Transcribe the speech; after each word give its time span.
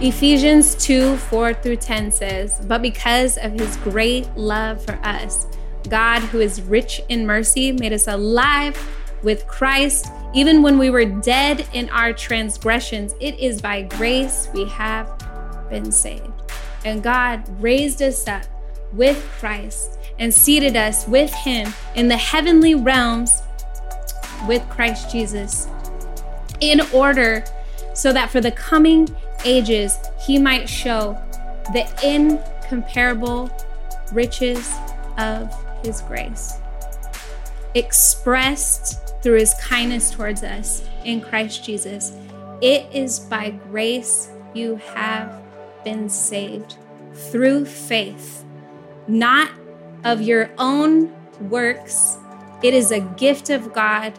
Ephesians 0.00 0.74
2 0.74 1.16
4 1.16 1.54
through 1.54 1.76
10 1.76 2.12
says, 2.12 2.60
But 2.66 2.82
because 2.82 3.38
of 3.38 3.52
his 3.52 3.76
great 3.78 4.28
love 4.36 4.84
for 4.84 4.98
us, 5.02 5.46
God, 5.88 6.20
who 6.20 6.40
is 6.40 6.60
rich 6.62 7.00
in 7.08 7.26
mercy, 7.26 7.72
made 7.72 7.92
us 7.92 8.06
alive 8.06 8.76
with 9.22 9.46
Christ, 9.46 10.08
even 10.34 10.62
when 10.62 10.78
we 10.78 10.90
were 10.90 11.04
dead 11.04 11.66
in 11.72 11.88
our 11.88 12.12
transgressions. 12.12 13.14
It 13.20 13.38
is 13.38 13.62
by 13.62 13.82
grace 13.82 14.48
we 14.52 14.66
have 14.66 15.10
been 15.70 15.90
saved. 15.90 16.30
And 16.84 17.02
God 17.02 17.42
raised 17.62 18.02
us 18.02 18.28
up 18.28 18.44
with 18.92 19.26
Christ 19.38 19.98
and 20.18 20.32
seated 20.32 20.76
us 20.76 21.08
with 21.08 21.32
him 21.32 21.72
in 21.94 22.08
the 22.08 22.16
heavenly 22.16 22.74
realms 22.74 23.40
with 24.46 24.68
Christ 24.68 25.10
Jesus, 25.10 25.68
in 26.60 26.80
order 26.92 27.44
so 27.94 28.12
that 28.12 28.30
for 28.30 28.40
the 28.40 28.52
coming 28.52 29.08
ages 29.44 29.98
he 30.20 30.38
might 30.38 30.68
show 30.68 31.18
the 31.72 31.86
incomparable 32.02 33.50
riches 34.12 34.72
of 35.18 35.54
his 35.84 36.00
grace, 36.02 36.58
expressed 37.74 39.00
through 39.22 39.38
his 39.38 39.54
kindness 39.54 40.10
towards 40.10 40.42
us 40.42 40.86
in 41.04 41.20
Christ 41.20 41.64
Jesus. 41.64 42.12
It 42.60 42.86
is 42.92 43.18
by 43.18 43.50
grace 43.50 44.30
you 44.54 44.76
have 44.94 45.42
been 45.84 46.08
saved 46.08 46.76
through 47.14 47.64
faith, 47.64 48.44
not 49.08 49.50
of 50.04 50.20
your 50.20 50.50
own 50.58 51.14
works. 51.40 52.18
It 52.62 52.74
is 52.74 52.90
a 52.90 53.00
gift 53.00 53.50
of 53.50 53.72
God 53.72 54.18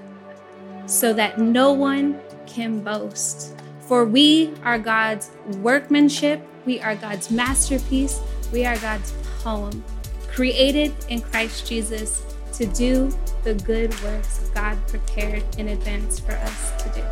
so 0.85 1.13
that 1.13 1.39
no 1.39 1.71
one 1.73 2.19
can 2.45 2.79
boast. 2.81 3.55
For 3.81 4.05
we 4.05 4.53
are 4.63 4.79
God's 4.79 5.31
workmanship, 5.57 6.41
we 6.65 6.79
are 6.79 6.95
God's 6.95 7.29
masterpiece, 7.29 8.19
we 8.51 8.65
are 8.65 8.77
God's 8.77 9.13
poem, 9.39 9.83
created 10.27 10.93
in 11.09 11.21
Christ 11.21 11.67
Jesus 11.67 12.23
to 12.53 12.65
do 12.67 13.15
the 13.43 13.53
good 13.53 13.93
works 14.01 14.49
God 14.53 14.77
prepared 14.87 15.43
in 15.57 15.69
advance 15.69 16.19
for 16.19 16.31
us 16.31 16.83
to 16.83 16.89
do. 16.89 17.03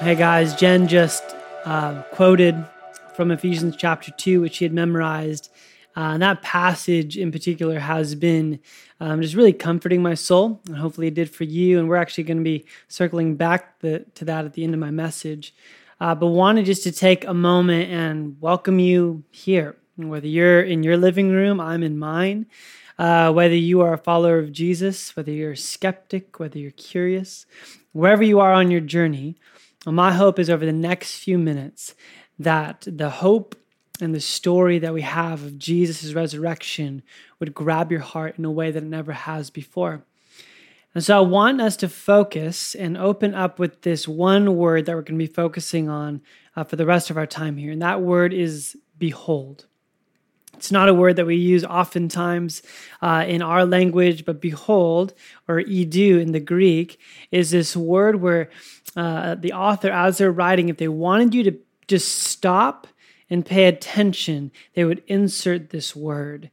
Hey 0.00 0.14
guys, 0.14 0.54
Jen 0.54 0.88
just 0.88 1.22
uh, 1.64 2.02
quoted 2.12 2.62
from 3.14 3.30
Ephesians 3.30 3.76
chapter 3.76 4.10
2, 4.10 4.40
which 4.40 4.56
she 4.56 4.64
had 4.64 4.72
memorized. 4.72 5.50
Uh, 5.96 6.14
and 6.14 6.22
that 6.22 6.42
passage 6.42 7.18
in 7.18 7.32
particular 7.32 7.78
has 7.78 8.14
been 8.14 8.60
um, 9.00 9.22
just 9.22 9.34
really 9.34 9.52
comforting 9.52 10.02
my 10.02 10.14
soul, 10.14 10.60
and 10.66 10.76
hopefully 10.76 11.08
it 11.08 11.14
did 11.14 11.30
for 11.30 11.44
you. 11.44 11.78
And 11.78 11.88
we're 11.88 11.96
actually 11.96 12.24
going 12.24 12.36
to 12.38 12.44
be 12.44 12.66
circling 12.88 13.36
back 13.36 13.80
the, 13.80 14.04
to 14.14 14.24
that 14.26 14.44
at 14.44 14.52
the 14.52 14.62
end 14.62 14.74
of 14.74 14.80
my 14.80 14.90
message. 14.90 15.54
Uh, 16.00 16.14
but 16.14 16.28
wanted 16.28 16.66
just 16.66 16.82
to 16.84 16.92
take 16.92 17.26
a 17.26 17.34
moment 17.34 17.90
and 17.90 18.40
welcome 18.40 18.78
you 18.78 19.24
here. 19.30 19.76
Whether 19.96 20.28
you're 20.28 20.62
in 20.62 20.82
your 20.82 20.96
living 20.96 21.30
room, 21.30 21.60
I'm 21.60 21.82
in 21.82 21.98
mine. 21.98 22.46
Uh, 22.98 23.32
whether 23.32 23.54
you 23.54 23.80
are 23.80 23.94
a 23.94 23.98
follower 23.98 24.38
of 24.38 24.52
Jesus, 24.52 25.16
whether 25.16 25.32
you're 25.32 25.52
a 25.52 25.56
skeptic, 25.56 26.38
whether 26.38 26.58
you're 26.58 26.70
curious, 26.70 27.46
wherever 27.92 28.22
you 28.22 28.40
are 28.40 28.52
on 28.52 28.70
your 28.70 28.80
journey, 28.80 29.36
my 29.86 30.12
hope 30.12 30.38
is 30.38 30.50
over 30.50 30.66
the 30.66 30.72
next 30.72 31.16
few 31.16 31.38
minutes 31.38 31.94
that 32.38 32.86
the 32.86 33.08
hope 33.08 33.56
and 34.00 34.14
the 34.14 34.20
story 34.20 34.78
that 34.78 34.94
we 34.94 35.02
have 35.02 35.42
of 35.42 35.58
Jesus' 35.58 36.12
resurrection 36.12 37.02
would 37.38 37.54
grab 37.54 37.90
your 37.90 38.00
heart 38.00 38.38
in 38.38 38.44
a 38.44 38.50
way 38.50 38.70
that 38.70 38.82
it 38.82 38.88
never 38.88 39.12
has 39.12 39.50
before. 39.50 40.04
And 40.94 41.04
so 41.04 41.18
I 41.18 41.20
want 41.20 41.60
us 41.60 41.76
to 41.78 41.88
focus 41.88 42.74
and 42.74 42.96
open 42.96 43.34
up 43.34 43.58
with 43.58 43.82
this 43.82 44.08
one 44.08 44.56
word 44.56 44.86
that 44.86 44.96
we're 44.96 45.02
going 45.02 45.18
to 45.18 45.26
be 45.26 45.32
focusing 45.32 45.88
on 45.88 46.20
uh, 46.56 46.64
for 46.64 46.76
the 46.76 46.86
rest 46.86 47.10
of 47.10 47.16
our 47.16 47.26
time 47.26 47.56
here. 47.56 47.72
And 47.72 47.82
that 47.82 48.00
word 48.00 48.32
is 48.32 48.76
behold. 48.98 49.66
It's 50.56 50.72
not 50.72 50.88
a 50.88 50.94
word 50.94 51.16
that 51.16 51.26
we 51.26 51.36
use 51.36 51.64
oftentimes 51.64 52.62
uh, 53.00 53.24
in 53.26 53.40
our 53.40 53.64
language, 53.64 54.26
but 54.26 54.42
behold, 54.42 55.14
or 55.48 55.60
idou 55.60 56.20
in 56.20 56.32
the 56.32 56.40
Greek, 56.40 56.98
is 57.30 57.50
this 57.50 57.76
word 57.76 58.20
where 58.20 58.50
uh, 58.94 59.36
the 59.36 59.52
author, 59.52 59.90
as 59.90 60.18
they're 60.18 60.32
writing, 60.32 60.68
if 60.68 60.76
they 60.76 60.88
wanted 60.88 61.34
you 61.34 61.44
to 61.44 61.58
just 61.86 62.08
stop 62.08 62.86
and 63.30 63.46
pay 63.46 63.64
attention, 63.64 64.50
they 64.74 64.84
would 64.84 65.02
insert 65.06 65.70
this 65.70 65.94
word. 65.94 66.50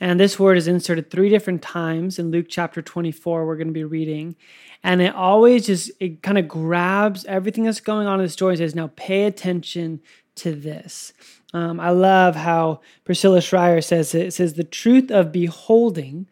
And 0.00 0.18
this 0.18 0.38
word 0.38 0.56
is 0.56 0.66
inserted 0.66 1.10
three 1.10 1.28
different 1.28 1.62
times 1.62 2.18
in 2.18 2.30
Luke 2.30 2.46
chapter 2.48 2.80
24, 2.80 3.46
we're 3.46 3.56
going 3.56 3.68
to 3.68 3.72
be 3.72 3.84
reading. 3.84 4.36
And 4.82 5.00
it 5.00 5.14
always 5.14 5.66
just, 5.66 5.90
it 6.00 6.22
kind 6.22 6.38
of 6.38 6.48
grabs 6.48 7.24
everything 7.26 7.64
that's 7.64 7.80
going 7.80 8.06
on 8.06 8.18
in 8.18 8.26
the 8.26 8.30
story 8.30 8.52
and 8.52 8.58
says, 8.58 8.74
now 8.74 8.90
pay 8.96 9.24
attention 9.24 10.00
to 10.36 10.54
this. 10.54 11.12
Um, 11.54 11.78
I 11.78 11.90
love 11.90 12.34
how 12.34 12.80
Priscilla 13.04 13.40
Shirer 13.40 13.80
says 13.80 14.14
it. 14.14 14.26
It 14.28 14.32
says, 14.32 14.54
the 14.54 14.64
truth 14.64 15.10
of 15.10 15.30
beholding 15.30 16.26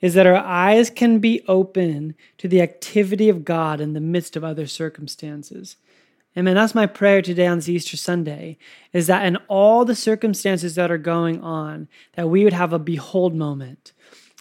is 0.00 0.14
that 0.14 0.26
our 0.26 0.36
eyes 0.36 0.88
can 0.88 1.18
be 1.18 1.42
open 1.48 2.14
to 2.38 2.48
the 2.48 2.62
activity 2.62 3.28
of 3.28 3.44
God 3.44 3.80
in 3.80 3.92
the 3.92 4.00
midst 4.00 4.36
of 4.36 4.44
other 4.44 4.66
circumstances. 4.66 5.76
Amen. 6.36 6.54
That's 6.54 6.76
my 6.76 6.86
prayer 6.86 7.22
today 7.22 7.48
on 7.48 7.58
this 7.58 7.68
Easter 7.68 7.96
Sunday 7.96 8.56
is 8.92 9.08
that 9.08 9.26
in 9.26 9.36
all 9.48 9.84
the 9.84 9.96
circumstances 9.96 10.76
that 10.76 10.88
are 10.88 10.98
going 10.98 11.40
on, 11.40 11.88
that 12.12 12.28
we 12.28 12.44
would 12.44 12.52
have 12.52 12.72
a 12.72 12.78
behold 12.78 13.34
moment, 13.34 13.92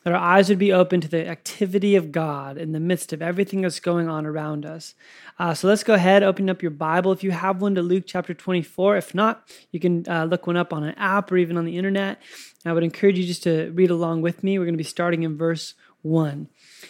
that 0.03 0.13
our 0.13 0.19
eyes 0.19 0.49
would 0.49 0.59
be 0.59 0.71
open 0.71 1.01
to 1.01 1.07
the 1.07 1.27
activity 1.27 1.95
of 1.95 2.11
God 2.11 2.59
in 2.59 2.73
the 2.73 2.79
midst 2.79 3.11
of 3.11 3.23
everything 3.23 3.61
that's 3.61 3.79
going 3.79 4.07
on 4.07 4.27
around 4.27 4.67
us. 4.67 4.93
Uh, 5.39 5.55
so 5.55 5.67
let's 5.67 5.83
go 5.83 5.95
ahead, 5.95 6.21
open 6.21 6.47
up 6.47 6.61
your 6.61 6.69
Bible 6.69 7.11
if 7.11 7.23
you 7.23 7.31
have 7.31 7.59
one 7.59 7.73
to 7.73 7.81
Luke 7.81 8.03
chapter 8.05 8.35
24. 8.35 8.97
If 8.97 9.15
not, 9.15 9.49
you 9.71 9.79
can 9.79 10.07
uh, 10.07 10.25
look 10.25 10.45
one 10.45 10.57
up 10.57 10.71
on 10.71 10.83
an 10.83 10.93
app 10.95 11.31
or 11.31 11.37
even 11.37 11.57
on 11.57 11.65
the 11.65 11.75
internet. 11.75 12.21
I 12.65 12.73
would 12.73 12.83
encourage 12.83 13.17
you 13.17 13.25
just 13.25 13.43
to 13.43 13.71
read 13.71 13.89
along 13.89 14.21
with 14.21 14.43
me. 14.43 14.59
We're 14.59 14.65
going 14.65 14.75
to 14.75 14.77
be 14.77 14.83
starting 14.83 15.23
in 15.23 15.37
verse 15.37 15.73
1. 16.03 16.49
It 16.83 16.89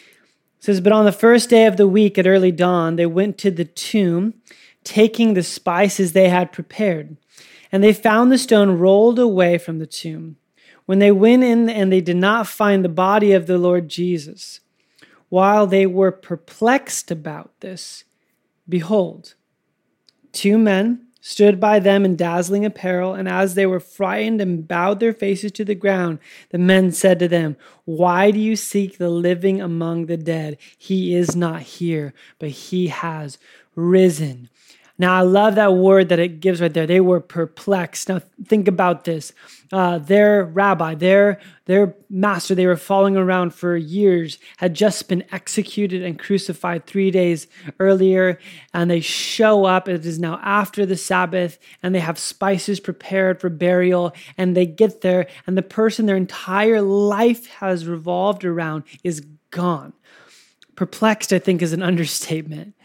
says, 0.59 0.81
But 0.81 0.91
on 0.91 1.05
the 1.05 1.13
first 1.13 1.49
day 1.49 1.67
of 1.67 1.77
the 1.77 1.87
week 1.87 2.17
at 2.17 2.27
early 2.27 2.51
dawn, 2.51 2.97
they 2.97 3.05
went 3.05 3.37
to 3.37 3.49
the 3.49 3.63
tomb 3.63 4.33
taking 4.83 5.33
the 5.33 5.43
spices 5.43 6.13
they 6.13 6.29
had 6.29 6.51
prepared. 6.51 7.17
And 7.71 7.83
they 7.83 7.93
found 7.93 8.31
the 8.31 8.37
stone 8.37 8.77
rolled 8.77 9.19
away 9.19 9.57
from 9.57 9.79
the 9.79 9.87
tomb. 9.87 10.37
When 10.85 10.99
they 10.99 11.11
went 11.11 11.43
in 11.43 11.69
and 11.69 11.91
they 11.91 12.01
did 12.01 12.17
not 12.17 12.47
find 12.47 12.83
the 12.83 12.89
body 12.89 13.31
of 13.33 13.45
the 13.45 13.59
Lord 13.59 13.89
Jesus, 13.89 14.59
while 15.29 15.67
they 15.67 15.85
were 15.85 16.11
perplexed 16.11 17.11
about 17.11 17.51
this, 17.59 18.03
behold, 18.67 19.35
two 20.31 20.57
men 20.57 21.05
stood 21.21 21.59
by 21.59 21.79
them 21.79 22.05
in 22.05 22.15
dazzling 22.15 22.65
apparel, 22.65 23.13
and 23.13 23.27
as 23.27 23.53
they 23.53 23.65
were 23.65 23.79
frightened 23.79 24.41
and 24.41 24.67
bowed 24.67 24.99
their 24.99 25.13
faces 25.13 25.51
to 25.51 25.65
the 25.65 25.75
ground, 25.75 26.17
the 26.49 26.57
men 26.57 26.91
said 26.91 27.19
to 27.19 27.27
them, 27.27 27.55
Why 27.85 28.31
do 28.31 28.39
you 28.39 28.55
seek 28.55 28.97
the 28.97 29.09
living 29.09 29.61
among 29.61 30.05
the 30.05 30.17
dead? 30.17 30.57
He 30.77 31.13
is 31.13 31.35
not 31.35 31.61
here, 31.61 32.13
but 32.39 32.49
he 32.49 32.87
has 32.87 33.37
risen. 33.75 34.49
Now, 34.99 35.15
I 35.15 35.21
love 35.21 35.55
that 35.55 35.75
word 35.75 36.09
that 36.09 36.19
it 36.19 36.41
gives 36.41 36.59
right 36.59 36.73
there. 36.73 36.85
They 36.85 36.99
were 36.99 37.21
perplexed. 37.21 38.09
Now, 38.09 38.21
think 38.45 38.67
about 38.67 39.05
this. 39.05 39.31
Uh, 39.71 39.97
their 39.97 40.43
rabbi, 40.43 40.93
their, 40.93 41.39
their 41.65 41.95
master, 42.09 42.53
they 42.53 42.65
were 42.67 42.75
following 42.75 43.15
around 43.15 43.53
for 43.53 43.77
years, 43.77 44.39
had 44.57 44.73
just 44.73 45.07
been 45.07 45.23
executed 45.31 46.03
and 46.03 46.19
crucified 46.19 46.85
three 46.85 47.11
days 47.11 47.47
earlier. 47.79 48.39
And 48.73 48.91
they 48.91 48.99
show 48.99 49.63
up. 49.63 49.87
It 49.87 50.05
is 50.05 50.19
now 50.19 50.37
after 50.43 50.85
the 50.85 50.97
Sabbath, 50.97 51.59
and 51.81 51.95
they 51.95 52.01
have 52.01 52.19
spices 52.19 52.81
prepared 52.81 53.39
for 53.39 53.47
burial. 53.47 54.13
And 54.37 54.55
they 54.55 54.65
get 54.65 54.99
there, 54.99 55.27
and 55.47 55.57
the 55.57 55.61
person 55.61 56.07
their 56.07 56.17
entire 56.17 56.81
life 56.81 57.47
has 57.47 57.87
revolved 57.87 58.43
around 58.43 58.83
is 59.05 59.25
gone. 59.49 59.93
Perplexed, 60.75 61.31
I 61.31 61.39
think, 61.39 61.61
is 61.61 61.71
an 61.71 61.83
understatement. 61.89 62.75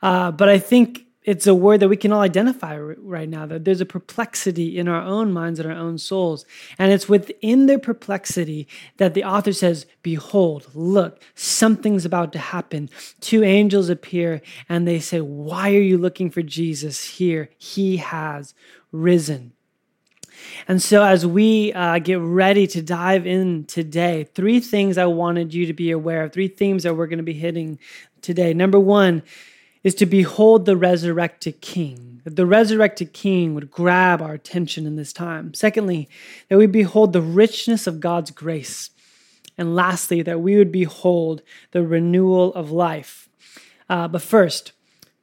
Uh, 0.00 0.30
but 0.30 0.48
I 0.48 0.58
think 0.60 1.04
it's 1.24 1.46
a 1.46 1.54
word 1.54 1.80
that 1.80 1.88
we 1.88 1.96
can 1.96 2.12
all 2.12 2.20
identify 2.20 2.78
right 2.78 3.28
now 3.28 3.46
that 3.46 3.64
there's 3.64 3.80
a 3.80 3.86
perplexity 3.86 4.78
in 4.78 4.88
our 4.88 5.02
own 5.02 5.32
minds 5.32 5.58
and 5.58 5.70
our 5.70 5.76
own 5.76 5.96
souls. 5.98 6.44
And 6.78 6.92
it's 6.92 7.08
within 7.08 7.66
their 7.66 7.78
perplexity 7.78 8.68
that 8.98 9.14
the 9.14 9.24
author 9.24 9.52
says 9.52 9.86
behold 10.02 10.66
look 10.74 11.22
something's 11.34 12.04
about 12.04 12.32
to 12.34 12.38
happen. 12.38 12.90
Two 13.20 13.42
angels 13.42 13.88
appear 13.88 14.42
and 14.68 14.86
they 14.86 15.00
say 15.00 15.20
why 15.20 15.74
are 15.74 15.80
you 15.80 15.98
looking 15.98 16.30
for 16.30 16.42
jesus 16.42 17.04
here? 17.04 17.48
He 17.58 17.96
has 17.96 18.54
risen 18.92 19.52
and 20.66 20.82
so, 20.82 21.02
as 21.02 21.26
we 21.26 21.72
uh, 21.72 21.98
get 21.98 22.18
ready 22.20 22.66
to 22.68 22.82
dive 22.82 23.26
in 23.26 23.64
today, 23.64 24.28
three 24.34 24.60
things 24.60 24.98
I 24.98 25.06
wanted 25.06 25.54
you 25.54 25.66
to 25.66 25.72
be 25.72 25.90
aware 25.90 26.24
of, 26.24 26.32
three 26.32 26.48
themes 26.48 26.82
that 26.82 26.96
we're 26.96 27.06
going 27.06 27.18
to 27.18 27.24
be 27.24 27.32
hitting 27.32 27.78
today. 28.20 28.54
Number 28.54 28.80
one, 28.80 29.22
is 29.84 29.94
to 29.94 30.06
behold 30.06 30.64
the 30.64 30.76
resurrected 30.76 31.60
king, 31.60 32.20
that 32.24 32.36
the 32.36 32.46
resurrected 32.46 33.12
king 33.12 33.54
would 33.54 33.70
grab 33.70 34.20
our 34.20 34.32
attention 34.32 34.86
in 34.86 34.96
this 34.96 35.12
time. 35.12 35.54
Secondly, 35.54 36.08
that 36.48 36.58
we 36.58 36.66
behold 36.66 37.12
the 37.12 37.22
richness 37.22 37.86
of 37.86 38.00
God's 38.00 38.30
grace. 38.30 38.90
And 39.56 39.76
lastly, 39.76 40.22
that 40.22 40.40
we 40.40 40.56
would 40.56 40.72
behold 40.72 41.42
the 41.70 41.86
renewal 41.86 42.52
of 42.54 42.72
life. 42.72 43.28
Uh, 43.88 44.08
but 44.08 44.22
first, 44.22 44.72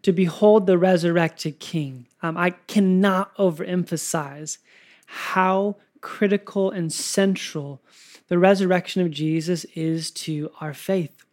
to 0.03 0.11
behold 0.11 0.67
the 0.67 0.77
resurrected 0.77 1.59
King. 1.59 2.07
Um, 2.21 2.37
I 2.37 2.51
cannot 2.51 3.35
overemphasize 3.35 4.59
how 5.05 5.77
critical 5.99 6.71
and 6.71 6.91
central 6.91 7.81
the 8.27 8.39
resurrection 8.39 9.01
of 9.01 9.11
Jesus 9.11 9.65
is 9.75 10.09
to 10.11 10.51
our 10.59 10.73
faith. 10.73 11.25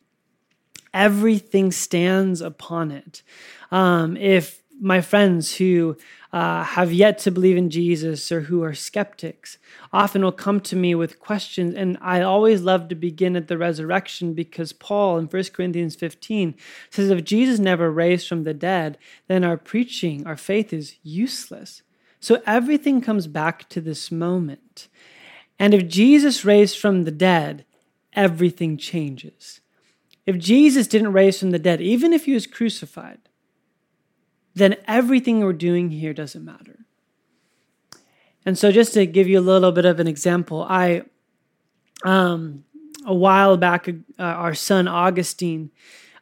Everything 0.95 1.73
stands 1.73 2.41
upon 2.41 2.91
it. 2.91 3.23
Um, 3.71 4.17
if 4.17 4.63
my 4.81 5.01
friends 5.01 5.57
who 5.57 5.97
uh, 6.33 6.63
have 6.63 6.93
yet 6.93 7.19
to 7.19 7.31
believe 7.31 7.57
in 7.57 7.71
Jesus 7.71 8.31
or 8.31 8.43
who 8.43 8.63
are 8.63 8.75
skeptics 8.75 9.59
often 9.93 10.23
will 10.23 10.33
come 10.33 10.61
to 10.61 10.77
me 10.77 10.95
with 10.95 11.21
questions. 11.21 11.75
And 11.75 11.97
I 12.01 12.21
always 12.21 12.61
love 12.63 12.89
to 12.89 12.95
begin 12.95 13.35
at 13.35 13.49
the 13.49 13.59
resurrection 13.59 14.35
because 14.35 14.73
Paul 14.73 15.19
in 15.19 15.27
1 15.27 15.45
Corinthians 15.55 15.97
15 15.97 16.55
says, 16.91 17.11
If 17.11 17.25
Jesus 17.25 17.59
never 17.59 17.91
raised 17.91 18.29
from 18.29 18.45
the 18.45 18.55
dead, 18.55 18.99
then 19.27 19.43
our 19.43 19.57
preaching, 19.57 20.27
our 20.27 20.37
faith 20.37 20.73
is 20.73 20.97
useless. 21.03 21.83
So 22.21 22.43
everything 22.47 23.01
comes 23.01 23.27
back 23.27 23.69
to 23.71 23.81
this 23.81 24.13
moment. 24.13 24.89
And 25.59 25.73
if 25.73 25.89
Jesus 25.89 26.45
raised 26.45 26.79
from 26.79 27.05
the 27.05 27.11
dead, 27.11 27.65
everything 28.13 28.77
changes. 28.77 29.61
If 30.29 30.37
Jesus 30.37 30.87
didn't 30.87 31.15
raise 31.15 31.41
from 31.41 31.53
the 31.53 31.59
dead, 31.59 31.81
even 31.81 32.13
if 32.13 32.27
he 32.27 32.35
was 32.35 32.47
crucified, 32.47 33.19
then 34.55 34.77
everything 34.87 35.41
we're 35.41 35.55
doing 35.55 35.89
here 35.89 36.13
doesn't 36.13 36.45
matter. 36.45 36.81
And 38.45 38.59
so, 38.59 38.71
just 38.71 38.93
to 38.93 39.07
give 39.07 39.27
you 39.27 39.39
a 39.39 39.41
little 39.41 39.73
bit 39.73 39.87
of 39.87 40.01
an 40.01 40.07
example, 40.07 40.67
I, 40.69 41.05
um, 42.05 42.65
a 43.07 43.15
while 43.15 43.57
back, 43.57 43.89
uh, 43.89 44.23
our 44.23 44.53
son 44.53 44.87
Augustine, 44.87 45.71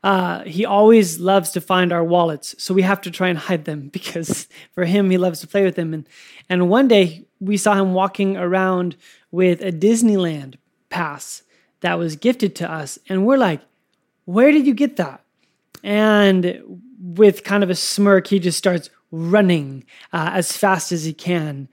uh, 0.04 0.44
he 0.44 0.64
always 0.64 1.18
loves 1.18 1.50
to 1.50 1.60
find 1.60 1.92
our 1.92 2.04
wallets, 2.04 2.54
so 2.62 2.72
we 2.72 2.82
have 2.82 3.00
to 3.00 3.10
try 3.10 3.26
and 3.26 3.38
hide 3.38 3.64
them 3.64 3.88
because 3.92 4.46
for 4.72 4.84
him, 4.84 5.10
he 5.10 5.18
loves 5.18 5.40
to 5.40 5.48
play 5.48 5.64
with 5.64 5.74
them. 5.74 5.92
And 5.92 6.08
and 6.48 6.70
one 6.70 6.86
day 6.86 7.26
we 7.40 7.56
saw 7.56 7.74
him 7.74 7.92
walking 7.92 8.36
around 8.36 8.94
with 9.32 9.60
a 9.62 9.72
Disneyland 9.72 10.58
pass 10.90 11.42
that 11.80 11.98
was 11.98 12.14
gifted 12.14 12.54
to 12.54 12.70
us, 12.70 13.00
and 13.08 13.26
we're 13.26 13.36
like, 13.36 13.62
"Where 14.26 14.52
did 14.52 14.66
you 14.66 14.74
get 14.74 14.96
that?" 14.96 15.22
And 15.82 16.82
with 17.00 17.42
kind 17.42 17.64
of 17.64 17.70
a 17.70 17.74
smirk, 17.74 18.26
he 18.26 18.38
just 18.38 18.58
starts 18.58 18.90
running 19.10 19.84
uh, 20.12 20.30
as 20.32 20.52
fast 20.52 20.92
as 20.92 21.04
he 21.04 21.12
can. 21.12 21.68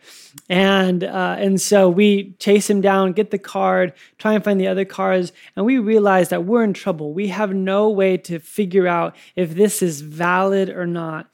And 0.50 1.04
uh, 1.04 1.36
and 1.40 1.60
so 1.60 1.90
we 1.90 2.34
chase 2.40 2.70
him 2.70 2.82
down, 2.82 3.14
get 3.14 3.32
the 3.32 3.38
card, 3.38 3.94
try 4.18 4.34
and 4.34 4.44
find 4.44 4.60
the 4.60 4.68
other 4.68 4.86
cards, 4.86 5.32
and 5.56 5.66
we 5.66 5.78
realize 5.78 6.30
that 6.30 6.46
we're 6.46 6.64
in 6.64 6.74
trouble. 6.74 7.14
We 7.14 7.28
have 7.30 7.54
no 7.54 7.90
way 7.90 8.18
to 8.18 8.40
figure 8.40 8.88
out 8.88 9.16
if 9.36 9.56
this 9.56 9.82
is 9.82 10.02
valid 10.02 10.70
or 10.70 10.86
not 10.86 11.28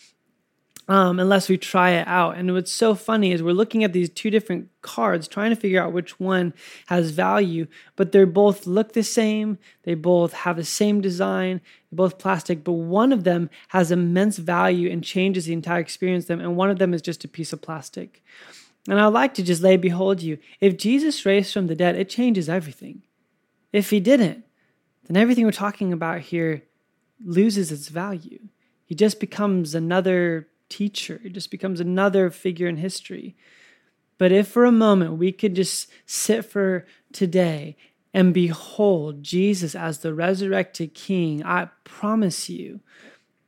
um, 0.89 1.19
unless 1.19 1.47
we 1.47 1.57
try 1.57 1.91
it 1.91 2.07
out. 2.07 2.35
And 2.35 2.51
what's 2.51 2.71
so 2.71 2.95
funny 2.95 3.31
is 3.31 3.43
we're 3.43 3.51
looking 3.51 3.83
at 3.83 3.93
these 3.93 4.09
two 4.09 4.31
different 4.31 4.69
cards, 4.81 5.27
trying 5.27 5.51
to 5.51 5.55
figure 5.55 5.81
out 5.81 5.93
which 5.93 6.19
one 6.19 6.51
has 6.87 7.11
value, 7.11 7.67
but 7.95 8.11
they 8.11 8.23
both 8.23 8.65
look 8.65 8.93
the 8.93 9.03
same. 9.03 9.59
They 9.83 9.93
both 9.93 10.33
have 10.33 10.57
the 10.57 10.65
same 10.65 10.99
design. 10.99 11.61
They're 11.91 11.97
both 11.97 12.17
plastic, 12.17 12.63
but 12.63 12.73
one 12.73 13.13
of 13.13 13.23
them 13.23 13.51
has 13.69 13.91
immense 13.91 14.39
value 14.39 14.89
and 14.89 15.03
changes 15.03 15.45
the 15.45 15.53
entire 15.53 15.79
experience 15.79 16.25
them, 16.25 16.41
and 16.41 16.57
one 16.57 16.71
of 16.71 16.79
them 16.79 16.95
is 16.95 17.03
just 17.03 17.23
a 17.23 17.27
piece 17.27 17.53
of 17.53 17.61
plastic. 17.61 18.23
And 18.87 18.99
I'd 18.99 19.07
like 19.07 19.35
to 19.35 19.43
just 19.43 19.61
lay 19.61 19.77
behold 19.77 20.23
you. 20.23 20.39
If 20.59 20.75
Jesus 20.75 21.23
raised 21.23 21.53
from 21.53 21.67
the 21.67 21.75
dead, 21.75 21.95
it 21.95 22.09
changes 22.09 22.49
everything. 22.49 23.03
If 23.71 23.91
he 23.91 23.99
didn't, 23.99 24.43
then 25.05 25.17
everything 25.17 25.45
we're 25.45 25.51
talking 25.51 25.93
about 25.93 26.21
here 26.21 26.63
loses 27.23 27.71
its 27.71 27.89
value. 27.89 28.39
He 28.85 28.95
just 28.95 29.19
becomes 29.19 29.75
another 29.75 30.47
teacher. 30.69 31.19
It 31.23 31.33
just 31.33 31.51
becomes 31.51 31.79
another 31.79 32.29
figure 32.29 32.67
in 32.67 32.77
history. 32.77 33.35
But 34.17 34.31
if 34.31 34.47
for 34.47 34.65
a 34.65 34.71
moment 34.71 35.17
we 35.17 35.31
could 35.31 35.55
just 35.55 35.89
sit 36.05 36.45
for 36.45 36.85
today 37.11 37.75
and 38.13 38.33
behold 38.33 39.23
Jesus 39.23 39.75
as 39.75 39.99
the 39.99 40.13
resurrected 40.13 40.93
King, 40.93 41.43
I 41.43 41.69
promise 41.83 42.49
you 42.49 42.81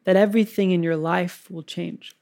that 0.04 0.16
everything 0.16 0.72
in 0.72 0.84
your 0.84 0.98
life 0.98 1.50
will 1.50 1.64
change. 1.64 2.16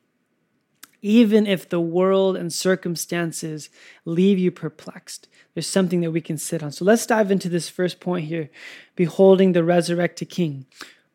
Even 1.02 1.48
if 1.48 1.70
the 1.70 1.80
world 1.80 2.36
and 2.36 2.52
circumstances 2.52 3.70
leave 4.04 4.38
you 4.38 4.52
perplexed, 4.52 5.30
there's 5.54 5.68
something 5.68 6.02
that 6.02 6.12
we 6.12 6.20
can 6.20 6.38
sit 6.38 6.62
on. 6.62 6.72
So 6.72 6.84
let's 6.84 7.06
dive 7.06 7.32
into 7.32 7.48
this 7.48 7.70
first 7.70 8.00
point 8.00 8.28
here 8.28 8.50
beholding 8.96 9.54
the 9.54 9.64
resurrected 9.64 10.30
King. 10.30 10.66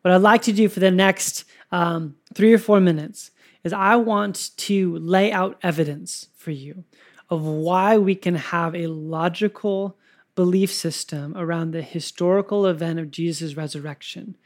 What 0.01 0.13
I'd 0.13 0.21
like 0.21 0.41
to 0.43 0.53
do 0.53 0.69
for 0.69 0.79
the 0.79 0.91
next 0.91 1.45
um, 1.71 2.15
three 2.33 2.53
or 2.53 2.57
four 2.57 2.79
minutes 2.79 3.31
is 3.65 3.73
I 3.73 3.97
want 3.97 4.51
to 4.57 4.97
lay 4.99 5.31
out 5.31 5.59
evidence 5.61 6.29
for 6.37 6.51
you 6.51 6.85
of 7.29 7.43
why 7.43 7.97
we 7.97 8.15
can 8.15 8.35
have 8.35 8.75
a 8.75 8.87
logical 8.87 9.97
belief 10.35 10.71
system 10.71 11.35
around 11.35 11.71
the 11.71 11.81
historical 11.81 12.67
event 12.67 12.99
of 12.99 13.09
Jesus' 13.09 13.57
resurrection. 13.57 14.37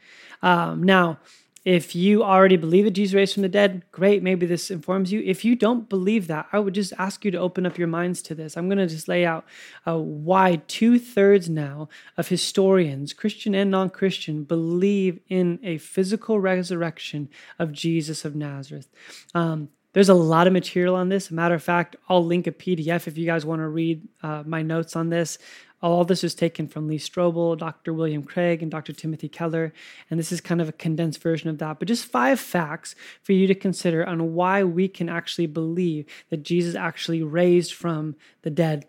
Um, 0.42 0.82
now, 0.82 1.18
if 1.64 1.94
you 1.94 2.22
already 2.24 2.56
believe 2.56 2.84
that 2.86 2.92
Jesus 2.92 3.14
raised 3.14 3.34
from 3.34 3.42
the 3.42 3.48
dead, 3.48 3.82
great, 3.92 4.22
maybe 4.22 4.46
this 4.46 4.70
informs 4.70 5.12
you. 5.12 5.20
If 5.20 5.44
you 5.44 5.54
don't 5.54 5.88
believe 5.88 6.26
that, 6.28 6.46
I 6.52 6.58
would 6.58 6.74
just 6.74 6.94
ask 6.98 7.24
you 7.24 7.30
to 7.32 7.38
open 7.38 7.66
up 7.66 7.76
your 7.76 7.88
minds 7.88 8.22
to 8.22 8.34
this. 8.34 8.56
I'm 8.56 8.68
going 8.68 8.78
to 8.78 8.86
just 8.86 9.08
lay 9.08 9.26
out 9.26 9.44
uh, 9.86 9.98
why 9.98 10.62
two 10.68 10.98
thirds 10.98 11.50
now 11.50 11.90
of 12.16 12.28
historians, 12.28 13.12
Christian 13.12 13.54
and 13.54 13.70
non 13.70 13.90
Christian, 13.90 14.44
believe 14.44 15.20
in 15.28 15.58
a 15.62 15.76
physical 15.78 16.40
resurrection 16.40 17.28
of 17.58 17.72
Jesus 17.72 18.24
of 18.24 18.34
Nazareth. 18.34 18.88
Um, 19.34 19.68
there's 19.92 20.08
a 20.08 20.14
lot 20.14 20.46
of 20.46 20.52
material 20.52 20.94
on 20.94 21.08
this. 21.08 21.30
matter 21.30 21.54
of 21.54 21.62
fact, 21.62 21.96
I'll 22.08 22.24
link 22.24 22.46
a 22.46 22.52
PDF 22.52 23.08
if 23.08 23.18
you 23.18 23.26
guys 23.26 23.44
want 23.44 23.60
to 23.60 23.68
read 23.68 24.06
uh, 24.22 24.44
my 24.46 24.62
notes 24.62 24.94
on 24.94 25.10
this. 25.10 25.38
All 25.82 26.04
this 26.04 26.22
is 26.22 26.34
taken 26.34 26.68
from 26.68 26.88
Lee 26.88 26.98
Strobel, 26.98 27.56
Dr. 27.56 27.92
William 27.94 28.22
Craig, 28.22 28.62
and 28.62 28.70
Dr. 28.70 28.92
Timothy 28.92 29.28
Keller. 29.28 29.72
And 30.10 30.20
this 30.20 30.30
is 30.30 30.40
kind 30.40 30.60
of 30.60 30.68
a 30.68 30.72
condensed 30.72 31.22
version 31.22 31.48
of 31.48 31.58
that. 31.58 31.78
But 31.78 31.88
just 31.88 32.04
five 32.04 32.38
facts 32.38 32.94
for 33.22 33.32
you 33.32 33.46
to 33.46 33.54
consider 33.54 34.06
on 34.06 34.34
why 34.34 34.62
we 34.62 34.88
can 34.88 35.08
actually 35.08 35.46
believe 35.46 36.06
that 36.28 36.42
Jesus 36.42 36.74
actually 36.74 37.22
raised 37.22 37.72
from 37.72 38.16
the 38.42 38.50
dead. 38.50 38.86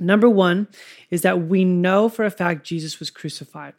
Number 0.00 0.28
one 0.28 0.66
is 1.10 1.22
that 1.22 1.42
we 1.42 1.64
know 1.64 2.08
for 2.08 2.24
a 2.24 2.30
fact 2.30 2.66
Jesus 2.66 2.98
was 2.98 3.10
crucified. 3.10 3.74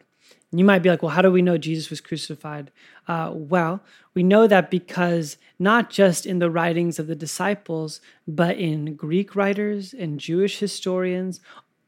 And 0.54 0.60
you 0.60 0.64
might 0.64 0.84
be 0.84 0.88
like, 0.88 1.02
well, 1.02 1.10
how 1.10 1.20
do 1.20 1.32
we 1.32 1.42
know 1.42 1.58
Jesus 1.58 1.90
was 1.90 2.00
crucified? 2.00 2.70
Uh, 3.08 3.32
well, 3.34 3.82
we 4.14 4.22
know 4.22 4.46
that 4.46 4.70
because 4.70 5.36
not 5.58 5.90
just 5.90 6.26
in 6.26 6.38
the 6.38 6.48
writings 6.48 7.00
of 7.00 7.08
the 7.08 7.16
disciples, 7.16 8.00
but 8.28 8.56
in 8.56 8.94
Greek 8.94 9.34
writers 9.34 9.92
and 9.92 10.20
Jewish 10.20 10.60
historians, 10.60 11.40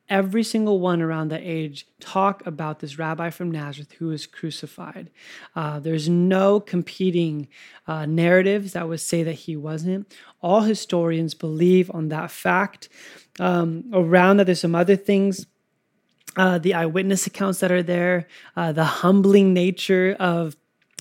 every 0.09 0.43
single 0.43 0.81
one 0.81 1.03
around 1.03 1.29
that 1.29 1.43
age 1.43 1.87
talk 2.01 2.47
about 2.47 2.81
this 2.81 2.99
rabbi 2.99 3.31
from 3.31 3.51
Nazareth 3.51 3.93
who 3.93 4.09
was 4.09 4.27
crucified. 4.27 5.11
Uh, 5.55 5.81
there's 5.81 6.09
no 6.09 6.61
competing 6.61 7.49
uh, 7.87 8.07
narratives 8.07 8.73
that 8.73 8.89
would 8.89 9.01
say 9.01 9.23
that 9.23 9.33
he 9.33 9.57
wasn't. 9.57 10.15
All 10.41 10.63
historians 10.63 11.35
believe 11.35 11.91
on 11.93 12.09
that 12.09 12.31
fact. 12.31 12.89
Um, 13.39 13.85
around 13.93 14.39
that, 14.39 14.45
there's 14.45 14.61
some 14.61 14.75
other 14.75 14.97
things. 14.97 15.47
Uh, 16.37 16.59
the 16.59 16.75
eyewitness 16.75 17.27
accounts 17.27 17.61
that 17.61 17.73
are 17.73 17.83
there, 17.83 18.27
uh, 18.57 18.71
the 18.71 18.85
humbling 18.85 19.55
nature 19.55 20.15
of 20.21 20.55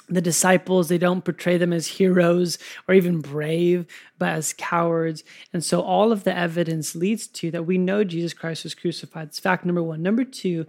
the 0.07 0.21
disciples 0.21 0.87
they 0.87 0.97
don't 0.97 1.25
portray 1.25 1.57
them 1.57 1.73
as 1.73 1.87
heroes 1.87 2.57
or 2.87 2.93
even 2.93 3.21
brave 3.21 3.85
but 4.17 4.29
as 4.29 4.53
cowards. 4.57 5.23
And 5.51 5.63
so 5.63 5.81
all 5.81 6.11
of 6.11 6.23
the 6.23 6.35
evidence 6.35 6.95
leads 6.95 7.27
to 7.27 7.51
that 7.51 7.65
we 7.65 7.77
know 7.77 8.03
jesus 8.03 8.33
christ 8.33 8.63
was 8.63 8.75
crucified. 8.75 9.27
It's 9.27 9.39
fact 9.39 9.65
number 9.65 9.83
one. 9.83 10.01
Number 10.01 10.23
two 10.23 10.65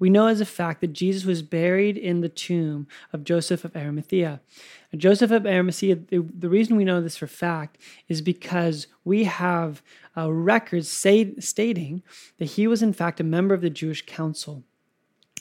we 0.00 0.10
know 0.10 0.28
as 0.28 0.40
a 0.40 0.46
fact 0.46 0.80
that 0.80 0.92
jesus 0.92 1.24
was 1.24 1.42
buried 1.42 1.96
in 1.96 2.20
the 2.20 2.28
tomb 2.28 2.86
of 3.12 3.24
joseph 3.24 3.64
of 3.64 3.76
arimathea. 3.76 4.40
Joseph 4.96 5.30
of 5.30 5.44
arimathea 5.46 5.96
the, 5.96 6.18
the, 6.18 6.48
reason 6.48 6.76
we 6.76 6.84
know 6.84 7.00
this 7.00 7.16
for 7.16 7.26
fact 7.26 7.78
is 8.08 8.22
because 8.22 8.86
we 9.04 9.24
have 9.24 9.82
a 10.16 10.32
record 10.32 10.86
say, 10.86 11.34
stating 11.38 12.02
that 12.38 12.46
he 12.46 12.66
was 12.66 12.82
in 12.82 12.92
fact 12.92 13.20
a 13.20 13.24
member 13.24 13.54
of 13.54 13.60
the 13.60 13.70
jewish 13.70 14.06
council 14.06 14.64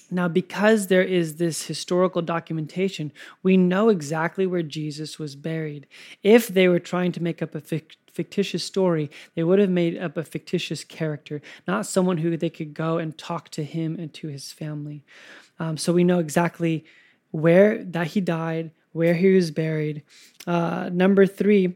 now, 0.10 0.28
because 0.28 0.88
there 0.88 1.04
is 1.04 1.36
this 1.36 1.66
historical 1.66 2.22
documentation, 2.22 3.12
we 3.44 3.58
know 3.58 3.90
exactly 3.90 4.48
where 4.48 4.64
Jesus 4.64 5.20
was 5.20 5.36
buried. 5.36 5.88
If 6.24 6.48
they 6.48 6.68
were 6.68 6.80
trying 6.80 7.12
to 7.14 7.24
make 7.24 7.42
up 7.42 7.56
a 7.56 7.62
fictitious 7.62 8.64
story, 8.64 9.12
they 9.36 9.44
would 9.44 9.60
have 9.60 9.70
made 9.70 9.98
up 9.98 10.16
a 10.16 10.24
fictitious 10.24 10.84
character, 10.84 11.42
not 11.68 11.86
someone 11.86 12.18
who 12.20 12.38
they 12.38 12.50
could 12.50 12.74
go 12.74 12.98
and 12.98 13.18
talk 13.18 13.50
to 13.50 13.64
him 13.64 13.98
and 14.00 14.14
to 14.14 14.28
his 14.28 14.52
family. 14.52 15.04
Um, 15.60 15.78
so 15.78 15.92
we 15.92 16.04
know 16.04 16.20
exactly 16.20 16.86
where 17.32 17.84
that 17.84 18.08
he 18.08 18.22
died, 18.22 18.72
where 18.94 19.14
he 19.14 19.34
was 19.34 19.52
buried. 19.52 20.04
Uh, 20.46 20.90
number 20.92 21.26
three, 21.26 21.76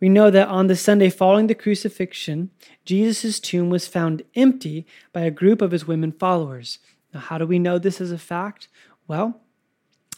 we 0.00 0.08
know 0.08 0.30
that 0.30 0.48
on 0.48 0.66
the 0.66 0.76
Sunday 0.76 1.10
following 1.10 1.46
the 1.46 1.54
crucifixion, 1.54 2.50
Jesus' 2.84 3.38
tomb 3.38 3.70
was 3.70 3.86
found 3.86 4.22
empty 4.34 4.86
by 5.12 5.20
a 5.20 5.30
group 5.30 5.62
of 5.62 5.70
his 5.70 5.86
women 5.86 6.10
followers. 6.10 6.78
Now, 7.12 7.20
how 7.20 7.38
do 7.38 7.46
we 7.46 7.58
know 7.58 7.78
this 7.78 8.00
is 8.00 8.12
a 8.12 8.18
fact? 8.18 8.68
Well, 9.06 9.40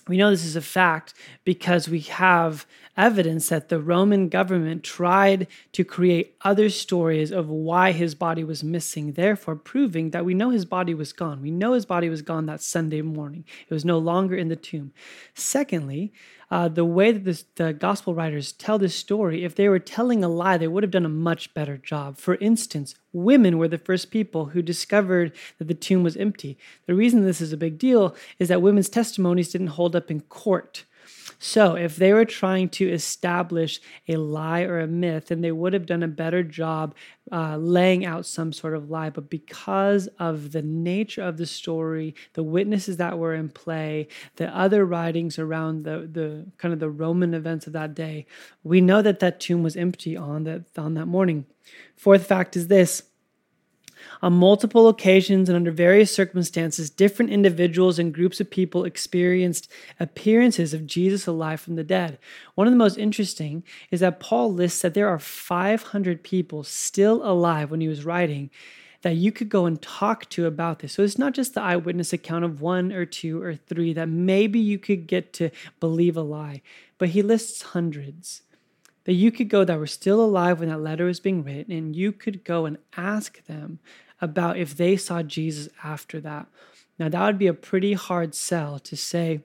We 0.07 0.19
know 0.19 0.31
this 0.31 0.45
is 0.45 0.57
a 0.57 0.61
fact 0.61 1.15
because 1.45 1.89
we 1.89 2.01
have 2.01 2.67
evidence 2.97 3.49
that 3.49 3.71
the 3.71 3.81
Roman 3.81 4.29
government 4.29 4.85
tried 4.85 5.47
to 5.73 5.83
create 5.83 6.37
other 6.43 6.69
stories 6.69 7.31
of 7.33 7.49
why 7.49 7.93
his 7.93 8.15
body 8.15 8.45
was 8.45 8.63
missing, 8.63 9.13
therefore 9.13 9.57
proving 9.57 10.11
that 10.11 10.27
we 10.27 10.35
know 10.35 10.51
his 10.51 10.67
body 10.67 10.93
was 10.93 11.15
gone. 11.15 11.41
We 11.41 11.51
know 11.51 11.73
his 11.73 11.87
body 11.87 12.11
was 12.11 12.21
gone 12.21 12.45
that 12.47 12.61
Sunday 12.61 13.01
morning. 13.01 13.45
It 13.67 13.73
was 13.73 13.85
no 13.85 13.99
longer 13.99 14.37
in 14.37 14.49
the 14.49 14.57
tomb. 14.57 14.93
Secondly, 15.33 16.13
uh, 16.51 16.69
the 16.69 16.85
way 16.85 17.13
that 17.13 17.25
this, 17.25 17.45
the 17.57 17.73
gospel 17.73 18.15
writers 18.15 18.53
tell 18.53 18.79
this 18.79 18.95
story, 18.95 19.45
if 19.45 19.55
they 19.55 19.69
were 19.69 19.79
telling 19.79 20.23
a 20.23 20.29
lie, 20.29 20.59
they 20.59 20.69
would 20.69 20.83
have 20.83 20.91
done 20.91 21.07
a 21.07 21.09
much 21.11 21.53
better 21.55 21.77
job. 21.77 22.19
For 22.19 22.37
instance, 22.37 22.95
women 23.13 23.59
were 23.59 23.69
the 23.69 23.79
first 23.79 24.11
people 24.11 24.47
who 24.47 24.63
discovered 24.63 25.33
that 25.59 25.69
the 25.69 25.75
tomb 25.75 26.03
was 26.03 26.17
empty. 26.17 26.59
The 26.87 26.95
reason 26.95 27.25
this 27.25 27.41
is 27.41 27.53
a 27.53 27.57
big 27.57 27.79
deal 27.79 28.15
is 28.39 28.49
that 28.49 28.63
women's 28.63 28.89
testimonies 28.89 29.51
didn't 29.51 29.69
hold 29.69 29.97
up 29.97 30.11
in 30.11 30.21
court. 30.21 30.85
So, 31.47 31.75
if 31.75 31.97
they 31.97 32.15
were 32.15 32.25
trying 32.25 32.71
to 32.71 32.91
establish 32.91 33.79
a 34.09 34.17
lie 34.17 34.63
or 34.63 34.81
a 34.81 34.87
myth, 34.87 35.27
then 35.27 35.43
they 35.43 35.53
would 35.53 35.75
have 35.75 35.85
done 35.85 36.03
a 36.03 36.09
better 36.09 36.43
job 36.43 36.95
uh, 37.31 37.59
laying 37.59 38.07
out 38.07 38.25
some 38.25 38.51
sort 38.51 38.73
of 38.73 38.89
lie. 38.89 39.11
But 39.11 39.29
because 39.29 40.09
of 40.19 40.53
the 40.53 40.63
nature 40.63 41.21
of 41.21 41.37
the 41.37 41.45
story, 41.45 42.15
the 42.33 42.43
witnesses 42.43 42.97
that 42.97 43.19
were 43.19 43.35
in 43.35 43.51
play, 43.51 44.09
the 44.37 44.57
other 44.57 44.87
writings 44.87 45.39
around 45.39 45.85
the, 45.85 46.09
the 46.11 46.47
kind 46.57 46.73
of 46.73 46.81
the 46.81 46.89
Roman 46.89 47.35
events 47.35 47.67
of 47.67 47.75
that 47.75 47.93
day, 47.93 48.25
we 48.63 48.81
know 48.81 49.03
that 49.03 49.21
that 49.21 49.39
tomb 49.39 49.63
was 49.63 49.77
empty 49.77 50.17
on 50.17 50.45
that, 50.45 50.65
on 50.79 50.95
that 50.95 51.05
morning. 51.05 51.45
Fourth 51.95 52.27
fact 52.27 52.57
is 52.57 52.69
this 52.69 53.03
on 54.23 54.33
multiple 54.33 54.89
occasions 54.89 55.49
and 55.49 55.57
under 55.57 55.71
various 55.71 56.15
circumstances, 56.15 56.91
different 56.91 57.31
individuals 57.31 57.99
and 57.99 58.15
groups 58.15 58.41
of 58.41 58.51
people 58.51 58.85
experienced 58.85 59.71
appearances 60.01 60.75
of 60.75 60.87
Jesus 60.87 61.27
alive 61.27 61.61
from 61.61 61.77
the 61.77 61.85
dead. 61.85 62.19
One 62.55 62.67
of 62.67 62.73
the 62.73 62.79
most 62.79 62.99
interesting 62.99 63.65
is 63.91 64.01
that 64.01 64.21
Paul 64.21 64.53
lists 64.53 64.83
that 64.83 64.95
there 64.95 65.09
are 65.09 65.19
500 65.19 66.23
people 66.23 66.65
still 66.65 67.25
alive 67.25 67.71
when 67.71 67.81
he 67.81 67.89
was 67.89 68.05
writing 68.05 68.51
that 69.03 69.17
you 69.17 69.31
could 69.31 69.51
go 69.51 69.67
and 69.67 69.81
talk 69.83 70.29
to 70.31 70.47
about 70.47 70.79
this. 70.79 70.95
So 70.95 71.03
it's 71.03 71.19
not 71.19 71.35
just 71.35 71.53
the 71.53 71.61
eyewitness 71.61 72.15
account 72.15 72.45
of 72.45 72.63
one 72.63 72.91
or 72.91 73.05
two 73.05 73.41
or 73.41 73.55
three 73.55 73.93
that 73.93 74.09
maybe 74.09 74.59
you 74.59 74.79
could 74.79 75.07
get 75.07 75.35
to 75.35 75.51
believe 75.79 76.17
a 76.17 76.23
lie, 76.23 76.63
but 76.97 77.11
he 77.11 77.21
lists 77.21 77.61
hundreds 77.61 78.43
that 79.05 79.13
you 79.13 79.31
could 79.31 79.49
go 79.49 79.65
that 79.65 79.79
were 79.79 79.87
still 79.87 80.23
alive 80.23 80.61
when 80.61 80.69
that 80.69 80.81
letter 80.81 81.05
was 81.05 81.21
being 81.21 81.45
written 81.45 81.73
and 81.73 81.95
you 81.95 82.13
could 82.13 82.45
go 82.45 82.67
and 82.67 82.79
ask 82.97 83.45
them 83.45 83.79
about 84.21 84.57
if 84.57 84.77
they 84.77 84.97
saw 84.97 85.23
Jesus 85.23 85.69
after 85.83 86.21
that. 86.21 86.47
Now, 86.99 87.09
that 87.09 87.27
would 87.27 87.39
be 87.39 87.47
a 87.47 87.55
pretty 87.55 87.93
hard 87.95 88.35
sell 88.35 88.79
to 88.81 88.97
say, 88.97 89.43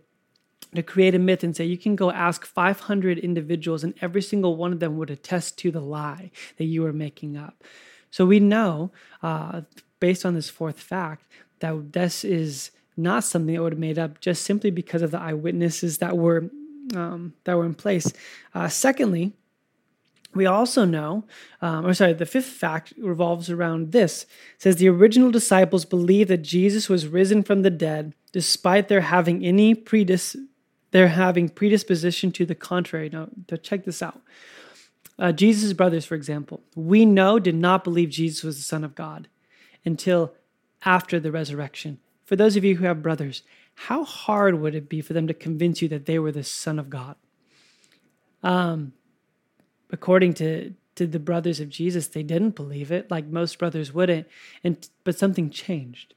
to 0.75 0.84
create 0.84 1.16
a 1.16 1.20
myth 1.20 1.44
and 1.44 1.56
say 1.56 1.66
you 1.66 1.78
can 1.78 1.96
go 1.96 2.12
ask 2.12 2.46
500 2.46 3.18
individuals 3.18 3.84
and 3.84 3.94
every 4.01 4.22
single 4.22 4.56
one 4.56 4.72
of 4.72 4.80
them 4.80 4.98
would 4.98 5.10
attest 5.10 5.58
to 5.60 5.72
the 5.72 5.82
lie 5.82 6.32
that 6.58 6.66
you 6.66 6.84
were 6.84 6.94
making 6.94 7.36
up. 7.36 7.63
So 8.12 8.25
we 8.25 8.39
know, 8.39 8.92
uh, 9.22 9.62
based 10.00 10.25
on 10.25 10.36
this 10.36 10.50
fourth 10.50 10.80
fact, 10.80 11.25
that 11.60 11.94
this 11.94 12.24
is 12.24 12.72
not 12.96 13.24
something 13.24 13.54
that 13.56 13.62
would 13.62 13.74
have 13.74 13.80
made 13.80 14.00
up 14.00 14.20
just 14.20 14.44
simply 14.44 14.72
because 14.72 15.01
of 15.01 15.12
the 15.12 15.20
eyewitnesses 15.20 15.98
that 16.00 16.18
were 16.18 16.50
um, 16.96 17.34
that 17.44 17.56
were 17.56 17.66
in 17.66 17.75
place. 17.75 18.12
Uh, 18.54 18.68
secondly, 18.68 19.34
we 20.33 20.45
also 20.45 20.86
know, 20.86 21.25
um, 21.62 21.86
or 21.86 21.93
sorry, 21.93 22.13
the 22.13 22.25
fifth 22.25 22.45
fact 22.45 22.93
revolves 22.98 23.50
around 23.50 23.91
this. 23.91 24.24
It 24.24 24.62
says 24.62 24.75
the 24.75 24.89
original 24.89 25.31
disciples 25.31 25.86
believed 25.86 26.29
that 26.29 26.43
Jesus 26.43 26.88
was 26.88 27.07
risen 27.07 27.43
from 27.43 27.63
the 27.63 27.71
dead, 27.71 28.13
despite 28.31 28.88
their 28.88 29.01
having 29.01 29.43
any 29.43 29.74
predis, 29.74 30.36
their 30.91 31.07
having 31.07 31.50
predisposition 31.50 32.31
to 32.33 32.45
the 32.45 32.55
contrary. 32.55 33.09
Now, 33.09 33.29
check 33.63 33.86
this 33.86 34.03
out, 34.03 34.21
uh, 35.19 35.33
Jesus' 35.33 35.74
brothers, 35.74 36.05
for 36.05 36.15
example, 36.15 36.62
we 36.75 37.05
know 37.05 37.39
did 37.39 37.55
not 37.55 37.83
believe 37.83 38.09
Jesus 38.09 38.43
was 38.43 38.57
the 38.57 38.63
Son 38.63 38.83
of 38.83 38.95
God 38.95 39.27
until 39.83 40.33
after 40.86 41.19
the 41.19 41.31
resurrection. 41.31 42.00
For 42.24 42.36
those 42.36 42.55
of 42.55 42.63
you 42.63 42.77
who 42.77 42.86
have 42.86 43.03
brothers, 43.03 43.43
how 43.74 44.03
hard 44.05 44.62
would 44.62 44.75
it 44.75 44.88
be 44.88 45.01
for 45.01 45.13
them 45.13 45.27
to 45.27 45.33
convince 45.33 45.81
you 45.81 45.89
that 45.89 46.05
they 46.05 46.19
were 46.19 46.31
the 46.31 46.43
Son 46.43 46.79
of 46.79 46.89
God? 46.89 47.15
Um, 48.43 48.93
according 49.91 50.34
to 50.36 50.74
to 50.96 51.08
the 51.08 51.19
brothers 51.19 51.60
of 51.62 51.69
Jesus, 51.69 52.08
they 52.08 52.24
didn't 52.24 52.55
believe 52.55 52.91
it, 52.91 53.10
like 53.10 53.25
most 53.27 53.58
brothers 53.58 53.93
wouldn't. 53.93 54.27
And 54.63 54.89
but 55.03 55.17
something 55.17 55.50
changed. 55.50 56.13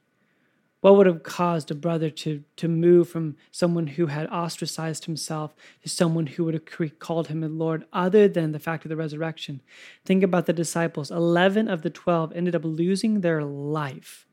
What 0.81 0.97
would 0.97 1.07
have 1.07 1.23
caused 1.23 1.71
a 1.71 1.75
brother 1.75 2.09
to 2.09 2.43
to 2.57 2.67
move 2.67 3.07
from 3.07 3.37
someone 3.51 3.87
who 3.87 4.07
had 4.07 4.27
ostracized 4.27 5.05
himself 5.05 5.55
to 5.83 5.87
someone 5.87 6.27
who 6.27 6.43
would 6.43 6.53
have 6.53 6.99
called 6.99 7.27
him 7.27 7.41
a 7.41 7.47
Lord, 7.47 7.85
other 7.93 8.27
than 8.27 8.51
the 8.51 8.59
fact 8.59 8.83
of 8.83 8.89
the 8.89 8.97
resurrection? 8.97 9.61
Think 10.03 10.23
about 10.23 10.45
the 10.45 10.51
disciples. 10.51 11.09
Eleven 11.09 11.69
of 11.69 11.83
the 11.83 11.89
twelve 11.89 12.33
ended 12.35 12.53
up 12.53 12.65
losing 12.65 13.21
their 13.21 13.45
life, 13.45 14.27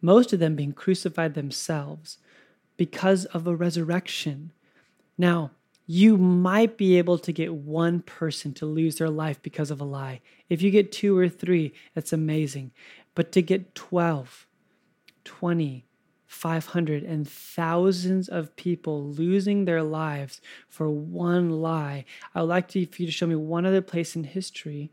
most 0.00 0.32
of 0.32 0.38
them 0.38 0.54
being 0.54 0.72
crucified 0.72 1.34
themselves 1.34 2.18
because 2.76 3.24
of 3.24 3.48
a 3.48 3.56
resurrection. 3.56 4.52
Now, 5.18 5.50
you 5.92 6.16
might 6.16 6.76
be 6.76 6.98
able 6.98 7.18
to 7.18 7.32
get 7.32 7.52
one 7.52 8.00
person 8.00 8.54
to 8.54 8.64
lose 8.64 8.98
their 8.98 9.10
life 9.10 9.42
because 9.42 9.72
of 9.72 9.80
a 9.80 9.84
lie. 9.84 10.20
If 10.48 10.62
you 10.62 10.70
get 10.70 10.92
two 10.92 11.18
or 11.18 11.28
three, 11.28 11.74
that's 11.96 12.12
amazing. 12.12 12.70
But 13.16 13.32
to 13.32 13.42
get 13.42 13.74
12, 13.74 14.46
20, 15.24 15.84
500, 16.28 17.02
and 17.02 17.28
thousands 17.28 18.28
of 18.28 18.54
people 18.54 19.02
losing 19.04 19.64
their 19.64 19.82
lives 19.82 20.40
for 20.68 20.88
one 20.88 21.50
lie, 21.60 22.04
I 22.36 22.42
would 22.42 22.48
like 22.50 22.68
to, 22.68 22.86
for 22.86 23.02
you 23.02 23.06
to 23.06 23.12
show 23.12 23.26
me 23.26 23.34
one 23.34 23.66
other 23.66 23.82
place 23.82 24.14
in 24.14 24.22
history 24.22 24.92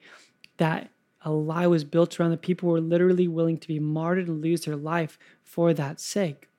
that 0.57 0.89
a 1.21 1.29
lie 1.29 1.67
was 1.67 1.83
built 1.83 2.19
around 2.19 2.31
that 2.31 2.41
people 2.41 2.69
were 2.69 2.81
literally 2.81 3.27
willing 3.27 3.59
to 3.59 3.67
be 3.67 3.79
martyred 3.79 4.29
and 4.29 4.41
lose 4.41 4.65
their 4.65 4.75
life 4.75 5.19
for 5.43 5.75
that 5.75 5.99
sake. 5.99 6.49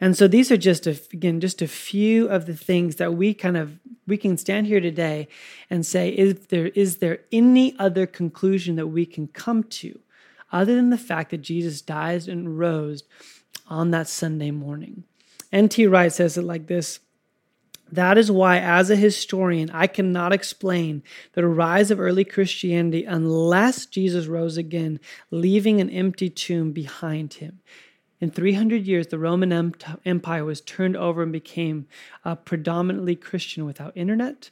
And 0.00 0.16
so 0.16 0.28
these 0.28 0.50
are 0.50 0.56
just 0.56 0.86
a, 0.86 0.98
again 1.12 1.40
just 1.40 1.62
a 1.62 1.68
few 1.68 2.28
of 2.28 2.46
the 2.46 2.56
things 2.56 2.96
that 2.96 3.14
we 3.14 3.34
kind 3.34 3.56
of 3.56 3.78
we 4.06 4.16
can 4.16 4.36
stand 4.36 4.66
here 4.66 4.80
today 4.80 5.28
and 5.70 5.84
say 5.84 6.10
is 6.10 6.46
there 6.48 6.68
is 6.68 6.98
there 6.98 7.20
any 7.32 7.76
other 7.78 8.06
conclusion 8.06 8.76
that 8.76 8.88
we 8.88 9.06
can 9.06 9.26
come 9.28 9.64
to 9.64 9.98
other 10.52 10.74
than 10.74 10.90
the 10.90 10.98
fact 10.98 11.30
that 11.30 11.38
Jesus 11.38 11.80
dies 11.82 12.28
and 12.28 12.58
rose 12.58 13.04
on 13.68 13.90
that 13.90 14.08
Sunday 14.08 14.50
morning. 14.50 15.04
N.T. 15.52 15.86
Wright 15.86 16.12
says 16.12 16.36
it 16.36 16.42
like 16.42 16.66
this 16.66 17.00
that 17.92 18.18
is 18.18 18.32
why, 18.32 18.58
as 18.58 18.90
a 18.90 18.96
historian, 18.96 19.70
I 19.70 19.86
cannot 19.86 20.32
explain 20.32 21.04
the 21.34 21.46
rise 21.46 21.90
of 21.90 22.00
early 22.00 22.24
Christianity 22.24 23.04
unless 23.04 23.86
Jesus 23.86 24.26
rose 24.26 24.56
again, 24.56 24.98
leaving 25.30 25.80
an 25.80 25.90
empty 25.90 26.28
tomb 26.28 26.72
behind 26.72 27.34
him. 27.34 27.60
In 28.20 28.30
300 28.30 28.86
years, 28.86 29.08
the 29.08 29.18
Roman 29.18 29.74
Empire 30.04 30.44
was 30.44 30.62
turned 30.62 30.96
over 30.96 31.22
and 31.22 31.32
became 31.32 31.86
uh, 32.24 32.34
predominantly 32.34 33.14
Christian 33.14 33.66
without 33.66 33.96
internet, 33.96 34.50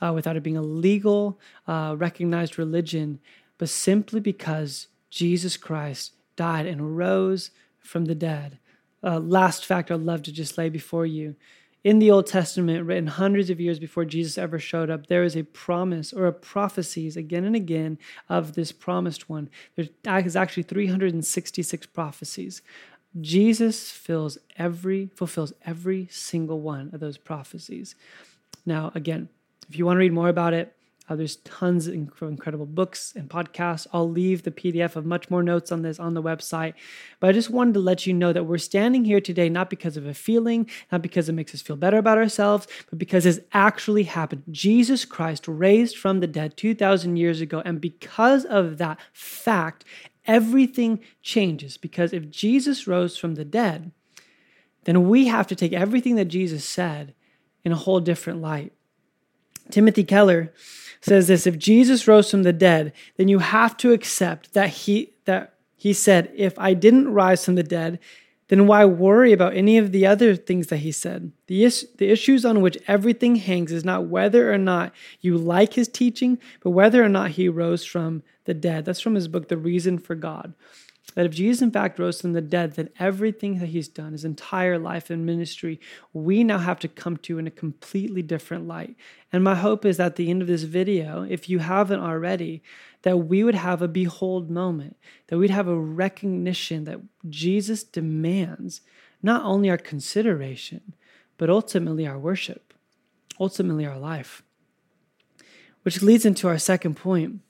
uh, 0.00 0.12
without 0.12 0.36
it 0.36 0.42
being 0.42 0.56
a 0.56 0.62
legal, 0.62 1.38
uh, 1.68 1.94
recognized 1.96 2.58
religion, 2.58 3.20
but 3.58 3.68
simply 3.68 4.18
because 4.18 4.88
Jesus 5.08 5.56
Christ 5.56 6.14
died 6.34 6.66
and 6.66 6.96
rose 6.96 7.52
from 7.78 8.06
the 8.06 8.14
dead. 8.14 8.58
Uh, 9.04 9.20
last 9.20 9.64
fact 9.64 9.90
I'd 9.90 10.00
love 10.00 10.22
to 10.24 10.32
just 10.32 10.58
lay 10.58 10.68
before 10.68 11.06
you. 11.06 11.36
In 11.84 12.00
the 12.00 12.10
Old 12.10 12.26
Testament, 12.26 12.84
written 12.84 13.06
hundreds 13.06 13.48
of 13.48 13.60
years 13.60 13.78
before 13.78 14.04
Jesus 14.04 14.36
ever 14.36 14.58
showed 14.58 14.90
up, 14.90 15.06
there 15.06 15.22
is 15.22 15.36
a 15.36 15.44
promise 15.44 16.12
or 16.12 16.26
a 16.26 16.32
prophecies 16.32 17.16
again 17.16 17.44
and 17.44 17.54
again 17.54 17.96
of 18.28 18.54
this 18.54 18.72
promised 18.72 19.30
one. 19.30 19.48
There 19.76 19.86
is 20.04 20.34
actually 20.34 20.64
366 20.64 21.86
prophecies 21.86 22.62
Jesus 23.20 23.90
fills 23.90 24.38
every 24.56 25.10
fulfills 25.14 25.52
every 25.64 26.08
single 26.10 26.60
one 26.60 26.90
of 26.92 27.00
those 27.00 27.18
prophecies. 27.18 27.94
Now, 28.64 28.92
again, 28.94 29.28
if 29.68 29.78
you 29.78 29.86
want 29.86 29.96
to 29.96 30.00
read 30.00 30.12
more 30.12 30.28
about 30.28 30.52
it, 30.54 30.76
uh, 31.08 31.14
there's 31.14 31.36
tons 31.36 31.86
of 31.86 31.94
incredible 31.94 32.66
books 32.66 33.12
and 33.14 33.30
podcasts. 33.30 33.86
I'll 33.92 34.10
leave 34.10 34.42
the 34.42 34.50
PDF 34.50 34.96
of 34.96 35.06
much 35.06 35.30
more 35.30 35.42
notes 35.42 35.70
on 35.70 35.82
this 35.82 36.00
on 36.00 36.14
the 36.14 36.22
website. 36.22 36.74
But 37.20 37.30
I 37.30 37.32
just 37.32 37.50
wanted 37.50 37.74
to 37.74 37.80
let 37.80 38.06
you 38.06 38.12
know 38.12 38.32
that 38.32 38.44
we're 38.44 38.58
standing 38.58 39.04
here 39.04 39.20
today 39.20 39.48
not 39.48 39.70
because 39.70 39.96
of 39.96 40.06
a 40.06 40.14
feeling, 40.14 40.68
not 40.90 41.02
because 41.02 41.28
it 41.28 41.34
makes 41.34 41.54
us 41.54 41.62
feel 41.62 41.76
better 41.76 41.98
about 41.98 42.18
ourselves, 42.18 42.66
but 42.90 42.98
because 42.98 43.24
it's 43.24 43.38
actually 43.52 44.04
happened. 44.04 44.42
Jesus 44.50 45.04
Christ 45.04 45.46
raised 45.46 45.96
from 45.96 46.18
the 46.18 46.26
dead 46.26 46.56
2,000 46.56 47.16
years 47.16 47.40
ago. 47.40 47.62
And 47.64 47.80
because 47.80 48.44
of 48.44 48.78
that 48.78 48.98
fact, 49.12 49.84
everything 50.26 51.00
changes 51.22 51.76
because 51.76 52.12
if 52.12 52.30
Jesus 52.30 52.86
rose 52.86 53.16
from 53.16 53.34
the 53.34 53.44
dead, 53.44 53.92
then 54.84 55.08
we 55.08 55.26
have 55.26 55.46
to 55.48 55.56
take 55.56 55.72
everything 55.72 56.16
that 56.16 56.26
Jesus 56.26 56.64
said 56.64 57.14
in 57.64 57.72
a 57.72 57.76
whole 57.76 58.00
different 58.00 58.40
light. 58.40 58.72
Timothy 59.70 60.04
Keller 60.04 60.52
says 61.00 61.28
this 61.28 61.46
if 61.46 61.58
Jesus 61.58 62.06
rose 62.06 62.30
from 62.30 62.44
the 62.44 62.52
dead, 62.52 62.92
then 63.16 63.28
you 63.28 63.40
have 63.40 63.76
to 63.78 63.92
accept 63.92 64.54
that 64.54 64.68
he 64.70 65.14
that 65.24 65.56
he 65.76 65.92
said, 65.92 66.32
if 66.34 66.58
I 66.58 66.74
didn't 66.74 67.12
rise 67.12 67.44
from 67.44 67.54
the 67.54 67.62
dead, 67.62 67.98
then 68.48 68.66
why 68.66 68.84
worry 68.84 69.32
about 69.32 69.54
any 69.54 69.76
of 69.78 69.92
the 69.92 70.06
other 70.06 70.36
things 70.36 70.68
that 70.68 70.78
he 70.78 70.92
said? 70.92 71.32
The, 71.48 71.64
is- 71.64 71.88
the 71.98 72.10
issues 72.10 72.44
on 72.44 72.60
which 72.60 72.78
everything 72.86 73.36
hangs 73.36 73.72
is 73.72 73.84
not 73.84 74.06
whether 74.06 74.52
or 74.52 74.58
not 74.58 74.92
you 75.20 75.36
like 75.36 75.74
his 75.74 75.88
teaching, 75.88 76.38
but 76.60 76.70
whether 76.70 77.02
or 77.02 77.08
not 77.08 77.32
he 77.32 77.48
rose 77.48 77.84
from 77.84 78.22
the 78.44 78.54
dead. 78.54 78.84
That's 78.84 79.00
from 79.00 79.14
his 79.16 79.28
book, 79.28 79.48
The 79.48 79.56
Reason 79.56 79.98
for 79.98 80.14
God. 80.14 80.54
That 81.16 81.24
if 81.24 81.32
Jesus, 81.32 81.62
in 81.62 81.70
fact, 81.70 81.98
rose 81.98 82.20
from 82.20 82.34
the 82.34 82.42
dead, 82.42 82.74
then 82.74 82.90
everything 82.98 83.58
that 83.58 83.68
he's 83.68 83.88
done, 83.88 84.12
his 84.12 84.26
entire 84.26 84.78
life 84.78 85.08
and 85.08 85.24
ministry, 85.24 85.80
we 86.12 86.44
now 86.44 86.58
have 86.58 86.78
to 86.80 86.88
come 86.88 87.16
to 87.18 87.38
in 87.38 87.46
a 87.46 87.50
completely 87.50 88.20
different 88.20 88.68
light. 88.68 88.96
And 89.32 89.42
my 89.42 89.54
hope 89.54 89.86
is 89.86 89.98
at 89.98 90.16
the 90.16 90.28
end 90.28 90.42
of 90.42 90.48
this 90.48 90.64
video, 90.64 91.22
if 91.22 91.48
you 91.48 91.60
haven't 91.60 92.00
already, 92.00 92.62
that 93.00 93.16
we 93.16 93.42
would 93.42 93.54
have 93.54 93.80
a 93.80 93.88
behold 93.88 94.50
moment, 94.50 94.98
that 95.28 95.38
we'd 95.38 95.48
have 95.48 95.68
a 95.68 95.78
recognition 95.78 96.84
that 96.84 97.00
Jesus 97.30 97.82
demands 97.82 98.82
not 99.22 99.42
only 99.42 99.70
our 99.70 99.78
consideration, 99.78 100.92
but 101.38 101.48
ultimately 101.48 102.06
our 102.06 102.18
worship, 102.18 102.74
ultimately 103.40 103.86
our 103.86 103.98
life. 103.98 104.42
Which 105.82 106.02
leads 106.02 106.26
into 106.26 106.46
our 106.46 106.58
second 106.58 106.96
point 106.96 107.40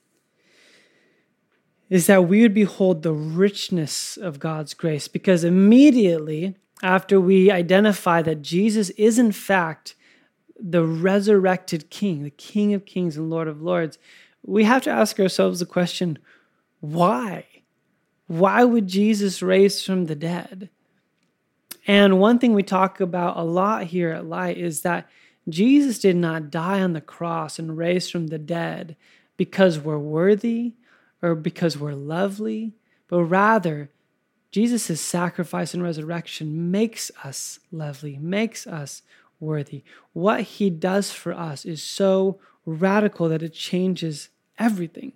is 1.89 2.07
that 2.07 2.27
we 2.27 2.41
would 2.41 2.53
behold 2.53 3.01
the 3.01 3.13
richness 3.13 4.17
of 4.17 4.39
God's 4.39 4.73
grace 4.73 5.07
because 5.07 5.43
immediately 5.43 6.55
after 6.83 7.19
we 7.19 7.49
identify 7.49 8.21
that 8.21 8.41
Jesus 8.41 8.89
is 8.91 9.17
in 9.17 9.31
fact 9.31 9.95
the 10.59 10.83
resurrected 10.83 11.89
King, 11.89 12.23
the 12.23 12.29
King 12.29 12.73
of 12.73 12.85
Kings 12.85 13.15
and 13.15 13.29
Lord 13.29 13.47
of 13.47 13.61
Lords, 13.61 13.97
we 14.43 14.63
have 14.63 14.83
to 14.83 14.89
ask 14.89 15.19
ourselves 15.19 15.59
the 15.59 15.65
question 15.65 16.19
why? 16.79 17.45
Why 18.27 18.63
would 18.63 18.87
Jesus 18.87 19.41
raise 19.41 19.81
from 19.81 20.05
the 20.05 20.15
dead? 20.15 20.69
And 21.87 22.19
one 22.19 22.37
thing 22.37 22.53
we 22.53 22.63
talk 22.63 22.99
about 22.99 23.37
a 23.37 23.43
lot 23.43 23.85
here 23.85 24.11
at 24.11 24.25
Light 24.25 24.57
is 24.57 24.81
that 24.81 25.09
Jesus 25.47 25.99
did 25.99 26.17
not 26.17 26.51
die 26.51 26.81
on 26.81 26.91
the 26.91 27.01
cross 27.01 27.57
and 27.57 27.77
raise 27.77 28.09
from 28.09 28.27
the 28.27 28.37
dead 28.37 28.97
because 29.37 29.79
we're 29.79 29.97
worthy 29.97 30.73
or 31.21 31.35
because 31.35 31.77
we're 31.77 31.93
lovely, 31.93 32.73
but 33.07 33.23
rather, 33.23 33.89
Jesus' 34.51 35.01
sacrifice 35.01 35.73
and 35.73 35.83
resurrection 35.83 36.71
makes 36.71 37.11
us 37.23 37.59
lovely, 37.71 38.17
makes 38.17 38.65
us 38.65 39.01
worthy. 39.39 39.83
What 40.13 40.41
he 40.41 40.69
does 40.69 41.11
for 41.11 41.33
us 41.33 41.65
is 41.65 41.83
so 41.83 42.39
radical 42.65 43.29
that 43.29 43.43
it 43.43 43.53
changes 43.53 44.29
everything. 44.57 45.13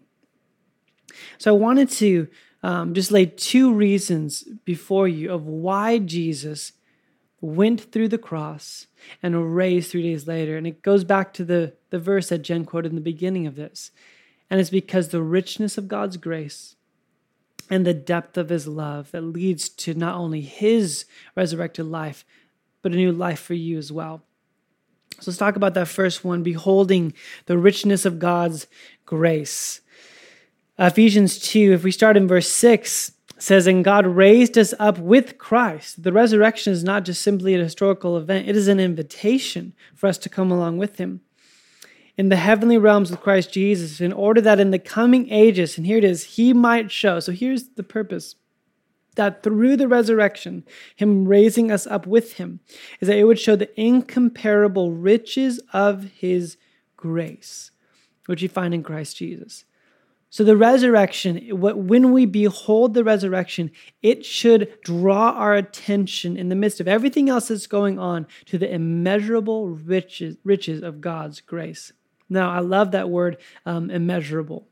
So 1.38 1.54
I 1.54 1.58
wanted 1.58 1.90
to 1.92 2.28
um, 2.64 2.94
just 2.94 3.12
lay 3.12 3.26
two 3.26 3.74
reasons 3.74 4.44
before 4.66 5.08
you 5.08 5.32
of 5.32 5.46
why 5.46 5.98
Jesus 5.98 6.74
went 7.42 7.92
through 7.92 8.08
the 8.08 8.20
cross 8.20 8.88
and 9.24 9.56
raised 9.56 9.90
three 9.90 10.04
days 10.04 10.28
later. 10.28 10.58
And 10.58 10.68
it 10.68 10.84
goes 10.84 11.04
back 11.04 11.34
to 11.34 11.44
the, 11.44 11.74
the 11.90 12.00
verse 12.00 12.30
that 12.30 12.44
Jen 12.44 12.66
quoted 12.66 12.92
in 12.92 12.96
the 12.96 13.02
beginning 13.02 13.48
of 13.48 13.56
this. 13.56 13.92
And 14.52 14.60
it's 14.60 14.70
because 14.70 15.08
the 15.08 15.24
richness 15.24 15.78
of 15.78 15.88
God's 15.88 16.18
grace 16.18 16.76
and 17.70 17.86
the 17.86 17.94
depth 17.94 18.38
of 18.38 18.50
his 18.50 18.68
love 18.68 19.10
that 19.12 19.22
leads 19.22 19.70
to 19.70 19.94
not 19.94 20.16
only 20.16 20.42
his 20.42 21.06
resurrected 21.38 21.86
life, 21.86 22.26
but 22.82 22.92
a 22.92 22.98
new 22.98 23.14
life 23.14 23.40
for 23.40 23.54
you 23.54 23.78
as 23.78 23.94
well. 23.94 24.24
So 25.22 25.32
let's 25.32 25.38
talk 25.38 25.56
about 25.56 25.74
that 25.76 25.88
first 25.88 26.26
one 26.26 26.44
beholding 26.44 27.14
the 27.46 27.58
richness 27.58 28.06
of 28.06 28.20
God's 28.20 28.68
grace. 29.06 29.80
Ephesians 30.78 31.40
2, 31.40 31.72
if 31.72 31.86
we 31.86 31.92
start 31.92 32.18
in 32.18 32.28
verse 32.28 32.50
6, 32.50 33.14
says, 33.38 33.68
And 33.68 33.86
God 33.86 34.06
raised 34.06 34.58
us 34.58 34.74
up 34.80 34.98
with 34.98 35.38
Christ. 35.38 36.04
The 36.04 36.12
resurrection 36.12 36.74
is 36.74 36.84
not 36.84 37.06
just 37.06 37.22
simply 37.22 37.56
a 37.56 37.64
historical 37.64 38.18
event, 38.18 38.50
it 38.50 38.58
is 38.58 38.68
an 38.68 38.82
invitation 38.82 39.74
for 39.96 40.08
us 40.08 40.18
to 40.18 40.30
come 40.30 40.52
along 40.52 40.78
with 40.78 40.98
him 40.98 41.22
in 42.18 42.30
the 42.30 42.36
heavenly 42.36 42.78
realms 42.78 43.10
with 43.10 43.22
Christ 43.22 43.52
Jesus, 43.52 44.02
in 44.02 44.14
order 44.14 44.42
that 44.42 44.60
in 44.60 44.72
the 44.72 44.80
coming 44.80 45.30
ages, 45.32 45.78
and 45.78 45.86
here 45.86 45.98
it 45.98 46.04
is, 46.04 46.24
he 46.36 46.54
might 46.54 46.92
show. 46.92 47.20
So 47.20 47.32
here's 47.32 47.70
the 47.70 47.84
purpose 47.84 48.36
that 49.16 49.44
through 49.44 49.76
the 49.76 49.88
resurrection, 49.88 50.64
him 50.96 51.28
raising 51.28 51.72
us 51.72 51.86
up 51.86 52.08
with 52.08 52.34
him, 52.34 52.62
is 53.00 53.08
that 53.08 53.18
it 53.18 53.26
would 53.26 53.40
show 53.40 53.56
the 53.56 53.80
incomparable 53.80 54.92
riches 54.92 55.60
of 55.74 56.06
his 56.16 56.58
grace, 56.96 57.72
which 58.28 58.42
you 58.42 58.50
find 58.50 58.74
in 58.74 58.84
Christ 58.84 59.18
Jesus. 59.18 59.66
So 60.30 60.46
the 60.46 60.56
resurrection, 60.56 61.60
when 61.60 62.14
we 62.14 62.26
behold 62.26 62.94
the 62.94 63.04
resurrection, 63.04 63.70
it 64.02 64.26
should 64.26 64.72
draw 64.82 65.32
our 65.32 65.56
attention 65.56 66.38
in 66.38 66.48
the 66.48 66.56
midst 66.56 66.80
of 66.80 66.88
everything 66.88 67.28
else 67.28 67.50
that's 67.50 67.68
going 67.68 68.00
on 68.00 68.28
to 68.46 68.58
the 68.58 68.74
immeasurable 68.74 69.68
riches, 69.68 70.38
riches 70.46 70.84
of 70.84 71.02
God's 71.02 71.42
grace. 71.42 71.92
Now, 72.32 72.50
I 72.50 72.60
love 72.60 72.92
that 72.92 73.10
word 73.10 73.38
um, 73.66 73.92
immeasurable, 73.92 74.66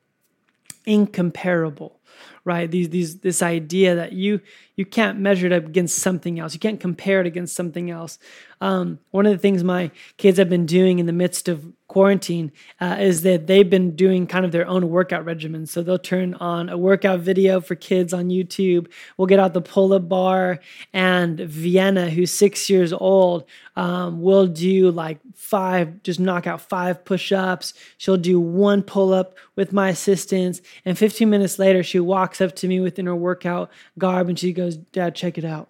incomparable, 0.86 1.99
right? 2.46 2.70
These, 2.70 2.90
these, 2.90 3.20
this 3.20 3.42
idea 3.42 3.96
that 3.96 4.14
you, 4.14 4.42
you 4.76 4.86
can't 4.86 5.20
measure 5.20 5.48
it 5.48 5.54
against 5.54 6.00
something 6.00 6.40
else. 6.40 6.54
You 6.54 6.60
can't 6.60 6.80
compare 6.80 7.20
it 7.22 7.28
against 7.28 7.56
something 7.56 7.92
else. 7.92 8.18
Um, 8.62 9.00
one 9.12 9.26
of 9.26 9.32
the 9.32 9.38
things 9.38 9.64
my 9.64 9.92
kids 10.18 10.38
have 10.38 10.50
been 10.50 10.66
doing 10.66 11.00
in 11.00 11.06
the 11.06 11.14
midst 11.14 11.48
of 11.48 11.66
quarantine 11.90 12.52
uh, 12.80 12.98
is 13.00 13.24
that 13.24 13.48
they've 13.48 13.70
been 13.70 13.96
doing 13.96 14.28
kind 14.28 14.46
of 14.46 14.52
their 14.52 14.68
own 14.68 14.90
workout 14.90 15.26
regimen. 15.26 15.66
So 15.66 15.82
they'll 15.82 15.98
turn 15.98 16.36
on 16.36 16.70
a 16.70 16.78
workout 16.78 17.20
video 17.20 17.60
for 17.60 17.76
kids 17.76 18.14
on 18.14 18.30
YouTube. 18.30 18.88
We'll 19.18 19.26
get 19.26 19.40
out 19.40 19.54
the 19.54 19.62
pull 19.62 19.92
up 19.92 20.08
bar, 20.08 20.60
and 20.94 21.40
Vienna, 21.40 22.10
who's 22.10 22.32
six 22.32 22.70
years 22.70 22.94
old, 22.94 23.46
um, 23.76 24.22
will 24.22 24.48
do 24.48 24.92
like 24.92 25.20
five, 25.36 26.04
just 26.04 26.20
knock 26.20 26.48
out 26.48 26.62
five 26.62 27.04
push 27.04 27.32
ups. 27.32 27.74
She'll 27.98 28.18
do 28.18 28.40
one 28.40 28.84
pull 28.84 29.14
up 29.14 29.36
with 29.56 29.74
my 29.74 29.90
assistance. 29.90 30.62
And 30.86 30.98
15 30.98 31.30
minutes 31.30 31.60
later, 31.60 31.82
she 31.82 31.99
walks 32.04 32.42
up 32.42 32.56
to 32.58 32.68
me 32.68 32.80
within 32.80 33.06
her 33.06 33.16
workout 33.16 33.70
garb 33.98 34.30
and 34.30 34.38
she 34.38 34.54
goes, 34.54 34.78
Dad, 34.78 35.16
check 35.16 35.38
it 35.38 35.46
out. 35.46 35.70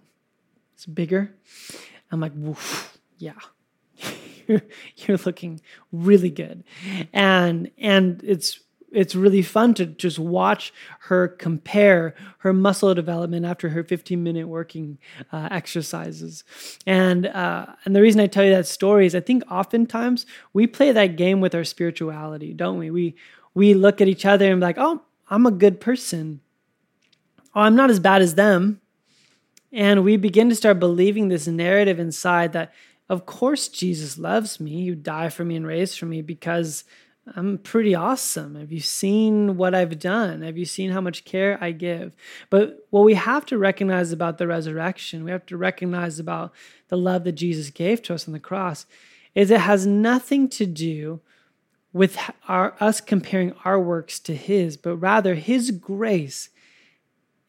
It's 0.73 0.85
bigger. 0.85 1.35
I'm 2.11 2.19
like, 2.19 2.33
Woof, 2.35 2.97
yeah. 3.17 3.33
you're, 4.47 4.61
you're 4.97 5.17
looking 5.17 5.61
really 5.91 6.29
good. 6.29 6.63
And 7.13 7.71
and 7.77 8.21
it's 8.23 8.59
it's 8.91 9.15
really 9.15 9.41
fun 9.41 9.73
to 9.75 9.85
just 9.85 10.17
watch 10.17 10.73
her 11.01 11.27
compare 11.27 12.15
her 12.39 12.53
muscle 12.53 12.93
development 12.95 13.45
after 13.45 13.69
her 13.69 13.83
15 13.83 14.21
minute 14.21 14.47
working 14.47 14.97
uh, 15.31 15.47
exercises. 15.51 16.43
And 16.85 17.27
uh, 17.27 17.67
and 17.85 17.95
the 17.95 18.01
reason 18.01 18.21
I 18.21 18.27
tell 18.27 18.43
you 18.43 18.51
that 18.51 18.67
story 18.67 19.05
is 19.05 19.15
I 19.15 19.19
think 19.19 19.43
oftentimes 19.51 20.25
we 20.53 20.67
play 20.67 20.91
that 20.91 21.15
game 21.15 21.41
with 21.41 21.53
our 21.55 21.63
spirituality, 21.63 22.53
don't 22.53 22.77
we? 22.77 22.89
We 22.89 23.15
we 23.53 23.73
look 23.73 24.01
at 24.01 24.07
each 24.07 24.25
other 24.25 24.49
and 24.49 24.59
be 24.59 24.65
like, 24.65 24.77
oh, 24.77 25.01
I'm 25.29 25.45
a 25.45 25.51
good 25.51 25.79
person. 25.79 26.41
Oh, 27.55 27.61
I'm 27.61 27.75
not 27.75 27.89
as 27.89 27.99
bad 27.99 28.21
as 28.21 28.35
them. 28.35 28.81
And 29.71 30.03
we 30.03 30.17
begin 30.17 30.49
to 30.49 30.55
start 30.55 30.79
believing 30.79 31.27
this 31.27 31.47
narrative 31.47 31.99
inside 31.99 32.53
that 32.53 32.73
of 33.09 33.25
course, 33.25 33.67
Jesus 33.67 34.19
loves 34.19 34.59
me. 34.59 34.81
You 34.81 34.93
die 34.93 35.29
for 35.29 35.43
me 35.43 35.55
and 35.55 35.65
raise 35.65 35.95
for 35.95 36.05
me 36.05 36.21
because 36.21 36.83
I'm 37.35 37.57
pretty 37.57 37.95
awesome. 37.95 38.55
Have 38.55 38.71
you 38.71 38.79
seen 38.79 39.57
what 39.57 39.73
I've 39.73 39.97
done? 39.97 40.43
Have 40.43 40.57
you 40.57 40.65
seen 40.65 40.91
how 40.91 41.01
much 41.01 41.25
care 41.25 41.57
I 41.59 41.71
give? 41.71 42.15
But 42.51 42.85
what 42.91 43.03
we 43.03 43.15
have 43.15 43.47
to 43.47 43.57
recognize 43.57 44.11
about 44.11 44.37
the 44.37 44.47
resurrection, 44.47 45.23
we 45.23 45.31
have 45.31 45.45
to 45.47 45.57
recognize 45.57 46.19
about 46.19 46.53
the 46.89 46.97
love 46.97 47.23
that 47.23 47.33
Jesus 47.33 47.71
gave 47.71 48.03
to 48.03 48.13
us 48.13 48.27
on 48.27 48.33
the 48.33 48.39
cross, 48.39 48.85
is 49.33 49.49
it 49.49 49.61
has 49.61 49.87
nothing 49.87 50.47
to 50.49 50.67
do 50.67 51.19
with 51.91 52.17
our, 52.47 52.75
us 52.80 53.02
comparing 53.02 53.54
our 53.65 53.80
works 53.80 54.19
to 54.19 54.36
His, 54.36 54.78
but 54.78 54.97
rather 54.97 55.36
His 55.36 55.71
grace 55.71 56.49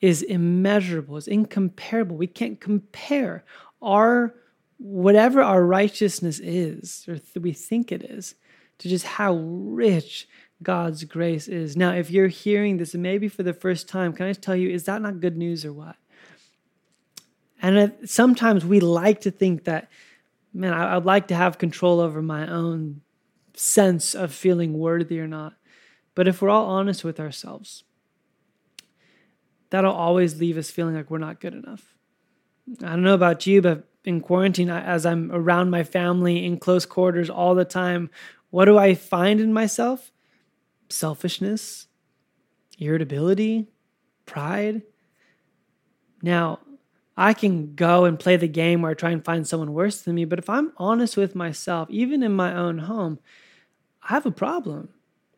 is 0.01 0.23
immeasurable, 0.23 1.17
is 1.17 1.29
incomparable. 1.29 2.17
We 2.17 2.27
can't 2.27 2.61
compare 2.61 3.45
our 3.83 4.35
whatever 4.79 5.43
our 5.43 5.63
righteousness 5.63 6.41
is, 6.41 7.05
or 7.07 7.19
th- 7.19 7.37
we 7.43 7.53
think 7.53 7.93
it 7.93 8.03
is, 8.03 8.35
to 8.79 8.89
just 8.89 9.05
how 9.05 9.35
rich 9.35 10.27
God's 10.63 11.05
grace 11.05 11.49
is. 11.49 11.77
Now, 11.77 11.93
if 11.93 12.11
you're 12.11 12.29
hearing 12.29 12.79
this, 12.79 12.95
maybe 12.95 13.29
for 13.29 13.43
the 13.43 13.53
first 13.53 13.89
time, 13.89 14.15
can 14.15 14.27
I 14.27 14.31
just 14.31 14.43
tell 14.43 14.57
you, 14.57 14.71
is 14.71 14.85
that 14.85 15.03
not 15.03 15.21
good 15.21 15.37
news 15.37 15.67
or 15.67 15.73
what? 15.75 15.97
And 17.61 17.93
sometimes 18.07 18.65
we 18.65 18.81
like 18.81 19.21
to 19.23 19.31
think 19.31 19.65
that, 19.65 19.91
man, 20.55 20.73
I, 20.73 20.97
I'd 20.97 21.05
like 21.05 21.29
to 21.29 21.35
have 21.35 21.59
control 21.59 22.01
over 22.01 22.23
my 22.23 22.51
own 22.51 23.03
sense 23.55 24.15
of 24.15 24.33
feeling 24.33 24.79
worthy 24.79 25.21
or 25.21 25.27
not. 25.27 25.55
But 26.15 26.29
if 26.29 26.43
we're 26.43 26.51
all 26.51 26.67
honest 26.67 27.05
with 27.05 27.21
ourselves, 27.21 27.85
that'll 29.71 29.93
always 29.93 30.41
leave 30.41 30.59
us 30.59 30.71
feeling 30.71 30.95
like 30.95 31.11
we're 31.11 31.19
not 31.19 31.41
good 31.41 31.55
enough. 31.55 31.95
I 32.83 32.91
don't 32.91 33.03
know 33.03 33.15
about 33.15 33.47
you, 33.47 33.63
but 33.63 33.89
in 34.05 34.21
quarantine, 34.21 34.71
as 34.71 35.05
I'm 35.05 35.31
around 35.33 35.71
my 35.71 35.85
family 35.85 36.45
in 36.45 36.59
close 36.59 36.87
quarters 36.87 37.31
all 37.31 37.55
the 37.55 37.65
time, 37.65 38.11
what 38.51 38.65
do 38.65 38.79
I 38.79 38.95
find 38.95 39.41
in 39.41 39.53
myself? 39.53 40.11
Selfishness, 40.89 41.87
irritability, 42.79 43.69
pride. 44.27 44.83
Now, 46.23 46.61
I 47.21 47.35
can 47.35 47.75
go 47.75 48.07
and 48.07 48.19
play 48.19 48.37
the 48.37 48.49
game 48.49 48.81
where 48.81 48.93
I 48.93 48.95
try 48.95 49.11
and 49.11 49.23
find 49.23 49.47
someone 49.47 49.75
worse 49.75 50.01
than 50.01 50.15
me. 50.15 50.25
But 50.25 50.39
if 50.39 50.49
I'm 50.49 50.73
honest 50.79 51.19
with 51.19 51.35
myself, 51.35 51.91
even 51.91 52.23
in 52.23 52.33
my 52.33 52.55
own 52.55 52.79
home, 52.79 53.19
I 54.03 54.15
have 54.15 54.25
a 54.25 54.31
problem. 54.31 54.89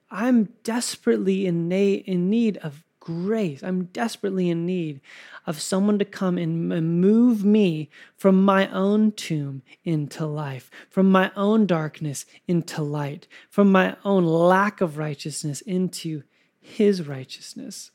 I'm 0.09 0.51
desperately 0.63 1.45
in, 1.45 1.69
need 1.69 2.57
of 2.59 2.85
grace. 3.01 3.65
I'm 3.65 3.87
desperately 3.87 4.49
in 4.49 4.65
need 4.65 5.01
of 5.45 5.61
someone 5.61 5.99
to 5.99 6.05
come 6.05 6.39
and 6.39 7.01
move 7.01 7.45
me 7.45 7.91
from 8.17 8.45
my 8.45 8.69
own 8.69 9.11
tomb 9.11 9.63
into 9.83 10.25
life, 10.25 10.71
from 10.89 11.11
my 11.11 11.33
own 11.35 11.67
darkness 11.67 12.27
into 12.47 12.81
light, 12.81 13.27
from 13.51 13.73
my 13.73 13.97
own 14.05 14.25
lack 14.25 14.81
of 14.81 14.99
righteousness 14.99 15.61
into 15.63 16.23
his 16.61 17.09
righteousness. 17.09 17.91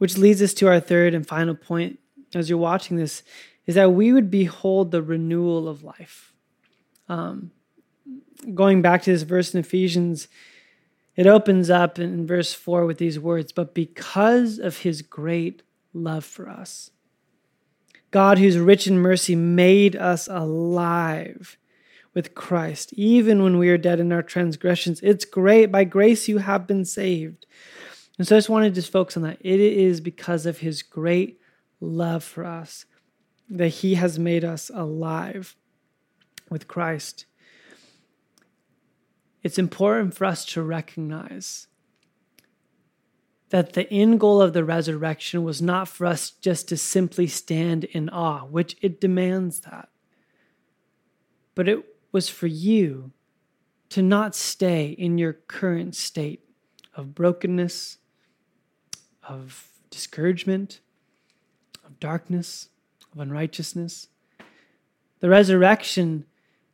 Which 0.00 0.16
leads 0.16 0.40
us 0.40 0.54
to 0.54 0.66
our 0.66 0.80
third 0.80 1.12
and 1.12 1.28
final 1.28 1.54
point 1.54 1.98
as 2.34 2.48
you're 2.48 2.58
watching 2.58 2.96
this 2.96 3.22
is 3.66 3.74
that 3.74 3.92
we 3.92 4.14
would 4.14 4.30
behold 4.30 4.92
the 4.92 5.02
renewal 5.02 5.68
of 5.68 5.84
life. 5.84 6.32
Um, 7.06 7.50
going 8.54 8.80
back 8.80 9.02
to 9.02 9.12
this 9.12 9.24
verse 9.24 9.52
in 9.52 9.60
Ephesians, 9.60 10.26
it 11.16 11.26
opens 11.26 11.68
up 11.68 11.98
in 11.98 12.26
verse 12.26 12.54
4 12.54 12.86
with 12.86 12.96
these 12.96 13.18
words 13.18 13.52
But 13.52 13.74
because 13.74 14.58
of 14.58 14.78
his 14.78 15.02
great 15.02 15.62
love 15.92 16.24
for 16.24 16.48
us, 16.48 16.92
God, 18.10 18.38
who's 18.38 18.56
rich 18.56 18.86
in 18.86 18.98
mercy, 18.98 19.36
made 19.36 19.96
us 19.96 20.28
alive 20.28 21.58
with 22.14 22.34
Christ, 22.34 22.94
even 22.94 23.42
when 23.42 23.58
we 23.58 23.68
are 23.68 23.76
dead 23.76 24.00
in 24.00 24.12
our 24.12 24.22
transgressions. 24.22 24.98
It's 25.02 25.26
great. 25.26 25.66
By 25.66 25.84
grace 25.84 26.26
you 26.26 26.38
have 26.38 26.66
been 26.66 26.86
saved 26.86 27.44
and 28.18 28.26
so 28.26 28.36
I 28.36 28.38
just 28.38 28.48
wanted 28.48 28.74
to 28.74 28.82
focus 28.82 29.16
on 29.16 29.22
that. 29.22 29.38
It 29.40 29.60
is 29.60 30.00
because 30.00 30.46
of 30.46 30.58
his 30.58 30.82
great 30.82 31.40
love 31.80 32.22
for 32.22 32.44
us 32.44 32.84
that 33.48 33.68
he 33.68 33.94
has 33.94 34.18
made 34.18 34.44
us 34.44 34.70
alive 34.72 35.56
with 36.50 36.68
Christ. 36.68 37.26
It's 39.42 39.58
important 39.58 40.14
for 40.14 40.26
us 40.26 40.44
to 40.46 40.62
recognize 40.62 41.66
that 43.48 43.72
the 43.72 43.90
end 43.92 44.20
goal 44.20 44.40
of 44.40 44.52
the 44.52 44.64
resurrection 44.64 45.42
was 45.42 45.60
not 45.60 45.88
for 45.88 46.06
us 46.06 46.30
just 46.30 46.68
to 46.68 46.76
simply 46.76 47.26
stand 47.26 47.84
in 47.84 48.08
awe, 48.08 48.44
which 48.44 48.76
it 48.80 49.00
demands 49.00 49.60
that, 49.60 49.88
but 51.54 51.68
it 51.68 51.84
was 52.12 52.28
for 52.28 52.46
you 52.46 53.12
to 53.88 54.02
not 54.02 54.36
stay 54.36 54.86
in 54.90 55.18
your 55.18 55.32
current 55.32 55.96
state 55.96 56.44
of 56.94 57.14
brokenness, 57.14 57.98
of 59.30 59.68
discouragement, 59.90 60.80
of 61.86 62.00
darkness, 62.00 62.68
of 63.12 63.20
unrighteousness. 63.20 64.08
The 65.20 65.28
resurrection 65.28 66.26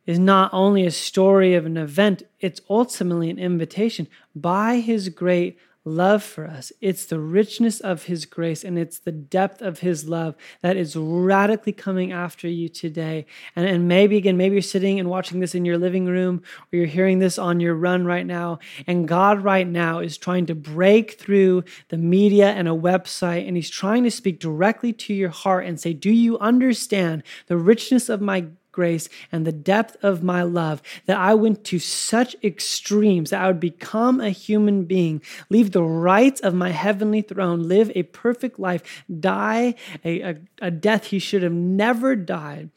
is 0.07 0.17
not 0.17 0.49
only 0.51 0.85
a 0.85 0.91
story 0.91 1.53
of 1.53 1.67
an 1.67 1.77
event, 1.77 2.23
it's 2.39 2.61
ultimately 2.67 3.29
an 3.29 3.37
invitation. 3.37 4.07
By 4.35 4.77
his 4.77 5.09
great 5.09 5.59
love 5.87 6.23
for 6.23 6.45
us. 6.45 6.71
It's 6.81 7.05
the 7.05 7.19
richness 7.19 7.79
of 7.79 8.03
His 8.03 8.25
grace 8.25 8.63
and 8.63 8.77
it's 8.77 8.99
the 8.99 9.11
depth 9.11 9.61
of 9.61 9.79
His 9.79 10.07
love 10.07 10.35
that 10.61 10.77
is 10.77 10.95
radically 10.95 11.71
coming 11.71 12.11
after 12.11 12.47
you 12.47 12.69
today. 12.69 13.25
And, 13.55 13.65
and 13.65 13.87
maybe, 13.87 14.17
again, 14.17 14.37
maybe 14.37 14.55
you're 14.55 14.61
sitting 14.61 14.99
and 14.99 15.09
watching 15.09 15.39
this 15.39 15.55
in 15.55 15.65
your 15.65 15.77
living 15.77 16.05
room 16.05 16.43
or 16.71 16.77
you're 16.77 16.85
hearing 16.85 17.19
this 17.19 17.39
on 17.39 17.59
your 17.59 17.75
run 17.75 18.05
right 18.05 18.25
now. 18.25 18.59
And 18.85 19.07
God, 19.07 19.43
right 19.43 19.67
now, 19.67 19.99
is 19.99 20.17
trying 20.17 20.45
to 20.47 20.55
break 20.55 21.19
through 21.19 21.63
the 21.89 21.97
media 21.97 22.49
and 22.49 22.67
a 22.67 22.71
website 22.71 23.47
and 23.47 23.55
He's 23.55 23.69
trying 23.69 24.03
to 24.03 24.11
speak 24.11 24.39
directly 24.39 24.93
to 24.93 25.13
your 25.13 25.29
heart 25.29 25.65
and 25.65 25.79
say, 25.79 25.93
Do 25.93 26.11
you 26.11 26.37
understand 26.39 27.23
the 27.47 27.57
richness 27.57 28.09
of 28.09 28.21
my 28.21 28.47
grace 28.77 29.09
and 29.31 29.43
the 29.43 29.51
depth 29.51 29.97
of 30.03 30.21
my 30.21 30.43
love 30.43 30.83
that 31.07 31.17
I 31.17 31.33
went 31.33 31.63
to 31.63 31.79
such 31.79 32.35
extremes 32.43 33.31
that 33.31 33.41
I 33.41 33.47
would 33.47 33.59
become 33.59 34.21
a 34.21 34.29
human 34.29 34.85
being, 34.85 35.19
leave 35.49 35.71
the 35.71 35.81
rights 35.81 36.41
of 36.41 36.53
my 36.53 36.69
heavenly 36.69 37.23
throne, 37.23 37.67
live 37.67 37.91
a 37.95 38.03
perfect 38.03 38.59
life, 38.59 39.03
die 39.19 39.73
a, 40.05 40.21
a, 40.21 40.37
a 40.61 40.69
death 40.69 41.05
he 41.05 41.17
should 41.17 41.41
have 41.41 41.53
never 41.53 42.15
died 42.15 42.69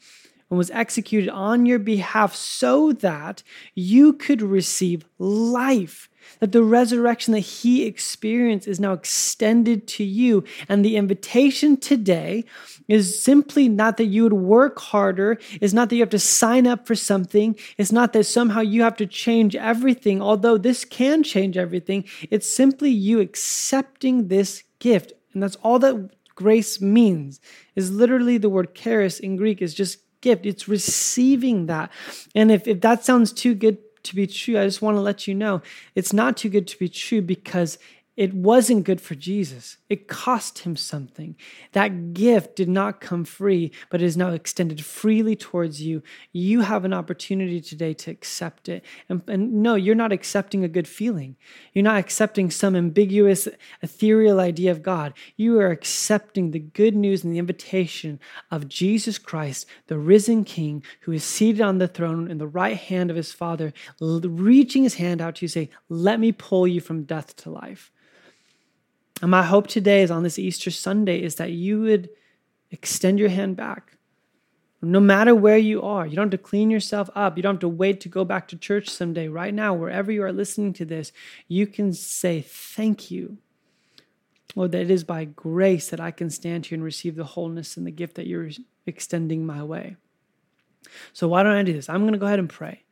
and 0.51 0.57
was 0.57 0.69
executed 0.71 1.29
on 1.29 1.65
your 1.65 1.79
behalf 1.79 2.35
so 2.35 2.91
that 2.91 3.41
you 3.73 4.13
could 4.13 4.43
receive 4.43 5.05
life 5.17 6.09
that 6.39 6.51
the 6.51 6.63
resurrection 6.63 7.33
that 7.33 7.39
he 7.39 7.85
experienced 7.85 8.67
is 8.67 8.79
now 8.79 8.93
extended 8.93 9.87
to 9.87 10.03
you. 10.03 10.43
And 10.69 10.83
the 10.83 10.97
invitation 10.97 11.77
today 11.77 12.45
is 12.87 13.21
simply 13.21 13.67
not 13.67 13.97
that 13.97 14.05
you 14.05 14.23
would 14.23 14.33
work 14.33 14.79
harder, 14.79 15.39
is 15.59 15.73
not 15.73 15.89
that 15.89 15.95
you 15.95 16.01
have 16.01 16.09
to 16.09 16.19
sign 16.19 16.67
up 16.67 16.87
for 16.87 16.95
something, 16.95 17.57
it's 17.77 17.91
not 17.91 18.13
that 18.13 18.25
somehow 18.25 18.61
you 18.61 18.83
have 18.83 18.97
to 18.97 19.05
change 19.05 19.55
everything, 19.55 20.21
although 20.21 20.57
this 20.57 20.85
can 20.85 21.23
change 21.23 21.57
everything. 21.57 22.05
It's 22.29 22.53
simply 22.53 22.89
you 22.89 23.19
accepting 23.19 24.27
this 24.27 24.63
gift. 24.79 25.13
And 25.33 25.41
that's 25.41 25.57
all 25.57 25.79
that 25.79 26.09
grace 26.35 26.81
means, 26.81 27.39
is 27.75 27.91
literally 27.91 28.37
the 28.37 28.49
word 28.49 28.73
charis 28.73 29.19
in 29.19 29.35
Greek 29.35 29.61
is 29.61 29.73
just 29.73 29.99
gift. 30.21 30.45
It's 30.45 30.67
receiving 30.67 31.65
that. 31.65 31.91
And 32.35 32.51
if, 32.51 32.67
if 32.67 32.81
that 32.81 33.03
sounds 33.03 33.31
too 33.31 33.53
good 33.53 33.77
to 34.03 34.15
be 34.15 34.27
true, 34.27 34.59
I 34.59 34.65
just 34.65 34.81
want 34.81 34.97
to 34.97 35.01
let 35.01 35.27
you 35.27 35.35
know 35.35 35.61
it's 35.95 36.13
not 36.13 36.37
too 36.37 36.49
good 36.49 36.67
to 36.67 36.79
be 36.79 36.89
true 36.89 37.21
because 37.21 37.77
it 38.17 38.33
wasn't 38.33 38.83
good 38.83 38.99
for 38.99 39.15
Jesus. 39.15 39.77
It 39.87 40.09
cost 40.09 40.59
him 40.59 40.75
something. 40.75 41.37
That 41.71 42.13
gift 42.13 42.57
did 42.57 42.67
not 42.67 42.99
come 42.99 43.23
free, 43.23 43.71
but 43.89 44.01
is 44.01 44.17
now 44.17 44.31
extended 44.31 44.83
freely 44.83 45.33
towards 45.37 45.81
you. 45.81 46.03
You 46.33 46.59
have 46.59 46.83
an 46.83 46.93
opportunity 46.93 47.61
today 47.61 47.93
to 47.93 48.11
accept 48.11 48.67
it. 48.67 48.83
And, 49.07 49.21
and, 49.29 49.63
no, 49.63 49.75
you're 49.75 49.95
not 49.95 50.11
accepting 50.11 50.65
a 50.65 50.67
good 50.67 50.89
feeling. 50.89 51.37
You're 51.73 51.85
not 51.85 51.99
accepting 51.99 52.51
some 52.51 52.75
ambiguous, 52.75 53.47
ethereal 53.81 54.41
idea 54.41 54.71
of 54.71 54.83
God. 54.83 55.13
You 55.37 55.57
are 55.61 55.71
accepting 55.71 56.51
the 56.51 56.59
good 56.59 56.97
news 56.97 57.23
and 57.23 57.33
the 57.33 57.39
invitation 57.39 58.19
of 58.51 58.67
Jesus 58.67 59.17
Christ, 59.17 59.65
the 59.87 59.97
risen 59.97 60.43
King, 60.43 60.83
who 61.01 61.13
is 61.13 61.23
seated 61.23 61.61
on 61.61 61.77
the 61.77 61.87
throne 61.87 62.29
in 62.29 62.39
the 62.39 62.47
right 62.47 62.77
hand 62.77 63.09
of 63.09 63.15
his 63.15 63.31
Father, 63.31 63.71
reaching 64.01 64.83
his 64.83 64.95
hand 64.95 65.21
out 65.21 65.35
to 65.35 65.45
you, 65.45 65.47
say, 65.47 65.69
Let 65.87 66.19
me 66.19 66.33
pull 66.33 66.67
you 66.67 66.81
from 66.81 67.03
death 67.03 67.37
to 67.37 67.49
life. 67.49 67.89
And 69.21 69.29
my 69.29 69.43
hope 69.43 69.67
today 69.67 70.01
is 70.01 70.09
on 70.09 70.23
this 70.23 70.39
Easter 70.39 70.71
Sunday 70.71 71.21
is 71.21 71.35
that 71.35 71.51
you 71.51 71.81
would 71.81 72.09
extend 72.71 73.19
your 73.19 73.29
hand 73.29 73.55
back. 73.55 73.97
No 74.81 74.99
matter 74.99 75.35
where 75.35 75.59
you 75.59 75.83
are, 75.83 76.07
you 76.07 76.15
don't 76.15 76.31
have 76.31 76.39
to 76.41 76.49
clean 76.49 76.71
yourself 76.71 77.07
up. 77.13 77.37
You 77.37 77.43
don't 77.43 77.55
have 77.55 77.61
to 77.61 77.69
wait 77.69 78.01
to 78.01 78.09
go 78.09 78.25
back 78.25 78.47
to 78.47 78.57
church 78.57 78.89
someday. 78.89 79.27
Right 79.27 79.53
now, 79.53 79.75
wherever 79.75 80.11
you 80.11 80.23
are 80.23 80.33
listening 80.33 80.73
to 80.73 80.85
this, 80.85 81.11
you 81.47 81.67
can 81.67 81.93
say, 81.93 82.41
Thank 82.41 83.11
you. 83.11 83.37
Lord, 84.55 84.71
that 84.71 84.81
it 84.81 84.91
is 84.91 85.03
by 85.03 85.25
grace 85.25 85.89
that 85.91 85.99
I 85.99 86.09
can 86.09 86.31
stand 86.31 86.65
here 86.65 86.75
and 86.75 86.83
receive 86.83 87.15
the 87.15 87.23
wholeness 87.23 87.77
and 87.77 87.85
the 87.85 87.91
gift 87.91 88.15
that 88.15 88.27
you're 88.27 88.49
extending 88.87 89.45
my 89.45 89.63
way. 89.63 89.97
So, 91.13 91.27
why 91.27 91.43
don't 91.43 91.55
I 91.55 91.63
do 91.63 91.73
this? 91.73 91.87
I'm 91.87 92.01
going 92.01 92.13
to 92.13 92.19
go 92.19 92.25
ahead 92.25 92.39
and 92.39 92.49
pray. 92.49 92.83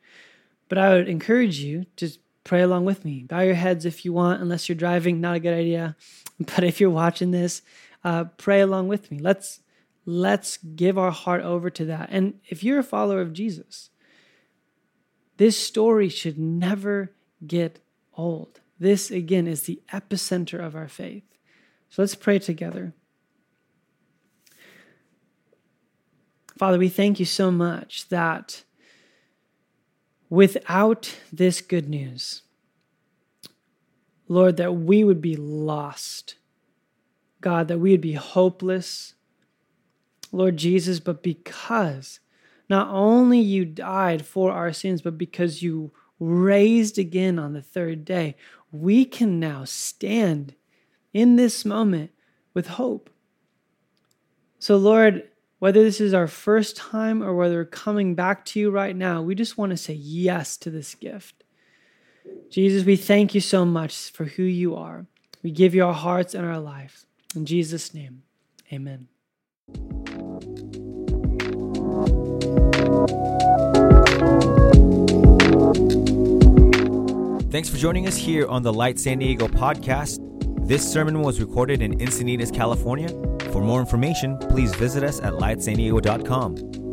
But 0.68 0.78
I 0.78 0.94
would 0.94 1.10
encourage 1.10 1.60
you 1.60 1.88
to 1.96 2.12
pray 2.50 2.64
along 2.64 2.84
with 2.84 3.06
me. 3.06 3.22
Bow 3.22 3.42
your 3.42 3.54
heads 3.54 3.86
if 3.86 4.04
you 4.04 4.12
want, 4.12 4.42
unless 4.42 4.68
you're 4.68 4.76
driving, 4.76 5.22
not 5.22 5.36
a 5.36 5.40
good 5.40 5.54
idea. 5.54 5.96
But 6.40 6.64
if 6.64 6.82
you're 6.82 6.90
watching 6.90 7.30
this, 7.30 7.62
uh, 8.04 8.24
pray 8.38 8.62
along 8.62 8.88
with 8.88 9.12
me. 9.12 9.20
Let's 9.20 9.60
let's 10.04 10.58
give 10.58 10.98
our 10.98 11.12
heart 11.12 11.44
over 11.44 11.70
to 11.70 11.86
that. 11.86 12.08
And 12.12 12.40
if 12.48 12.64
you're 12.64 12.80
a 12.80 12.84
follower 12.84 13.22
of 13.22 13.34
Jesus, 13.34 13.92
this 15.38 15.60
story 15.60 16.10
should 16.10 16.40
never 16.40 17.12
get 17.46 17.82
old. 18.16 18.62
This 18.80 19.12
again 19.12 19.46
is 19.46 19.64
the 19.64 19.82
epicenter 19.94 20.60
of 20.60 20.76
our 20.76 20.88
faith. 20.88 21.28
So 21.90 22.02
let's 22.02 22.16
pray 22.16 22.40
together. 22.40 22.94
Father, 26.58 26.80
we 26.80 26.90
thank 26.90 27.20
you 27.20 27.26
so 27.26 27.52
much 27.52 28.10
that 28.10 28.64
without 30.30 31.16
this 31.32 31.62
good 31.62 31.90
news, 31.90 32.44
Lord, 34.28 34.58
that 34.58 34.74
we 34.74 35.04
would 35.04 35.22
be 35.22 35.36
lost. 35.36 36.36
God, 37.42 37.68
that 37.68 37.80
we 37.80 37.92
would 37.92 38.02
be 38.02 38.14
hopeless. 38.14 39.16
Lord 40.32 40.58
Jesus, 40.58 41.00
but 41.00 41.24
because 41.24 42.20
not 42.70 42.88
only 42.90 43.40
you 43.40 43.66
died 43.66 44.26
for 44.26 44.52
our 44.52 44.72
sins, 44.72 45.02
but 45.02 45.18
because 45.18 45.64
you 45.64 45.92
raised 46.20 47.00
again 47.00 47.40
on 47.40 47.54
the 47.54 47.62
third 47.62 48.06
day, 48.06 48.36
we 48.72 49.06
can 49.06 49.40
now 49.40 49.64
stand 49.64 50.54
in 51.14 51.36
this 51.36 51.66
moment 51.66 52.12
with 52.54 52.68
hope. 52.68 53.10
So, 54.60 54.78
Lord, 54.78 55.29
whether 55.60 55.84
this 55.84 56.00
is 56.00 56.14
our 56.14 56.28
first 56.28 56.78
time 56.78 57.22
or 57.22 57.36
whether 57.36 57.66
coming 57.66 58.16
back 58.16 58.46
to 58.46 58.60
you 58.62 58.72
right 58.72 58.96
now, 58.96 59.22
we 59.22 59.36
just 59.36 59.58
want 59.58 59.72
to 59.72 59.78
say 59.78 59.94
yes 59.94 60.56
to 60.56 60.70
this 60.70 60.96
gift. 60.96 61.44
Jesus, 62.50 62.86
we 62.86 62.96
thank 62.96 63.36
you 63.36 63.42
so 63.42 63.66
much 63.66 64.10
for 64.12 64.24
who 64.24 64.44
you 64.44 64.78
are. 64.78 65.06
We 65.44 65.52
give 65.52 65.76
you 65.76 65.86
our 65.86 65.94
hearts 65.94 66.34
and 66.34 66.46
our 66.46 66.60
lives. 66.60 67.06
In 67.36 67.46
Jesus' 67.46 67.94
name, 67.94 68.24
amen. 68.72 69.10
Thanks 77.52 77.68
for 77.68 77.78
joining 77.78 78.08
us 78.08 78.16
here 78.16 78.48
on 78.48 78.64
the 78.64 78.72
Light 78.72 78.98
San 78.98 79.20
Diego 79.20 79.50
podcast. 79.50 80.20
This 80.66 80.90
sermon 80.90 81.22
was 81.22 81.42
recorded 81.42 81.82
in 81.82 81.98
Encinitas, 81.98 82.54
California. 82.54 83.10
For 83.52 83.62
more 83.62 83.80
information, 83.80 84.38
please 84.38 84.76
visit 84.76 85.04
us 85.04 85.20
at 85.20 85.34
lightsandiego.com. 85.34 86.89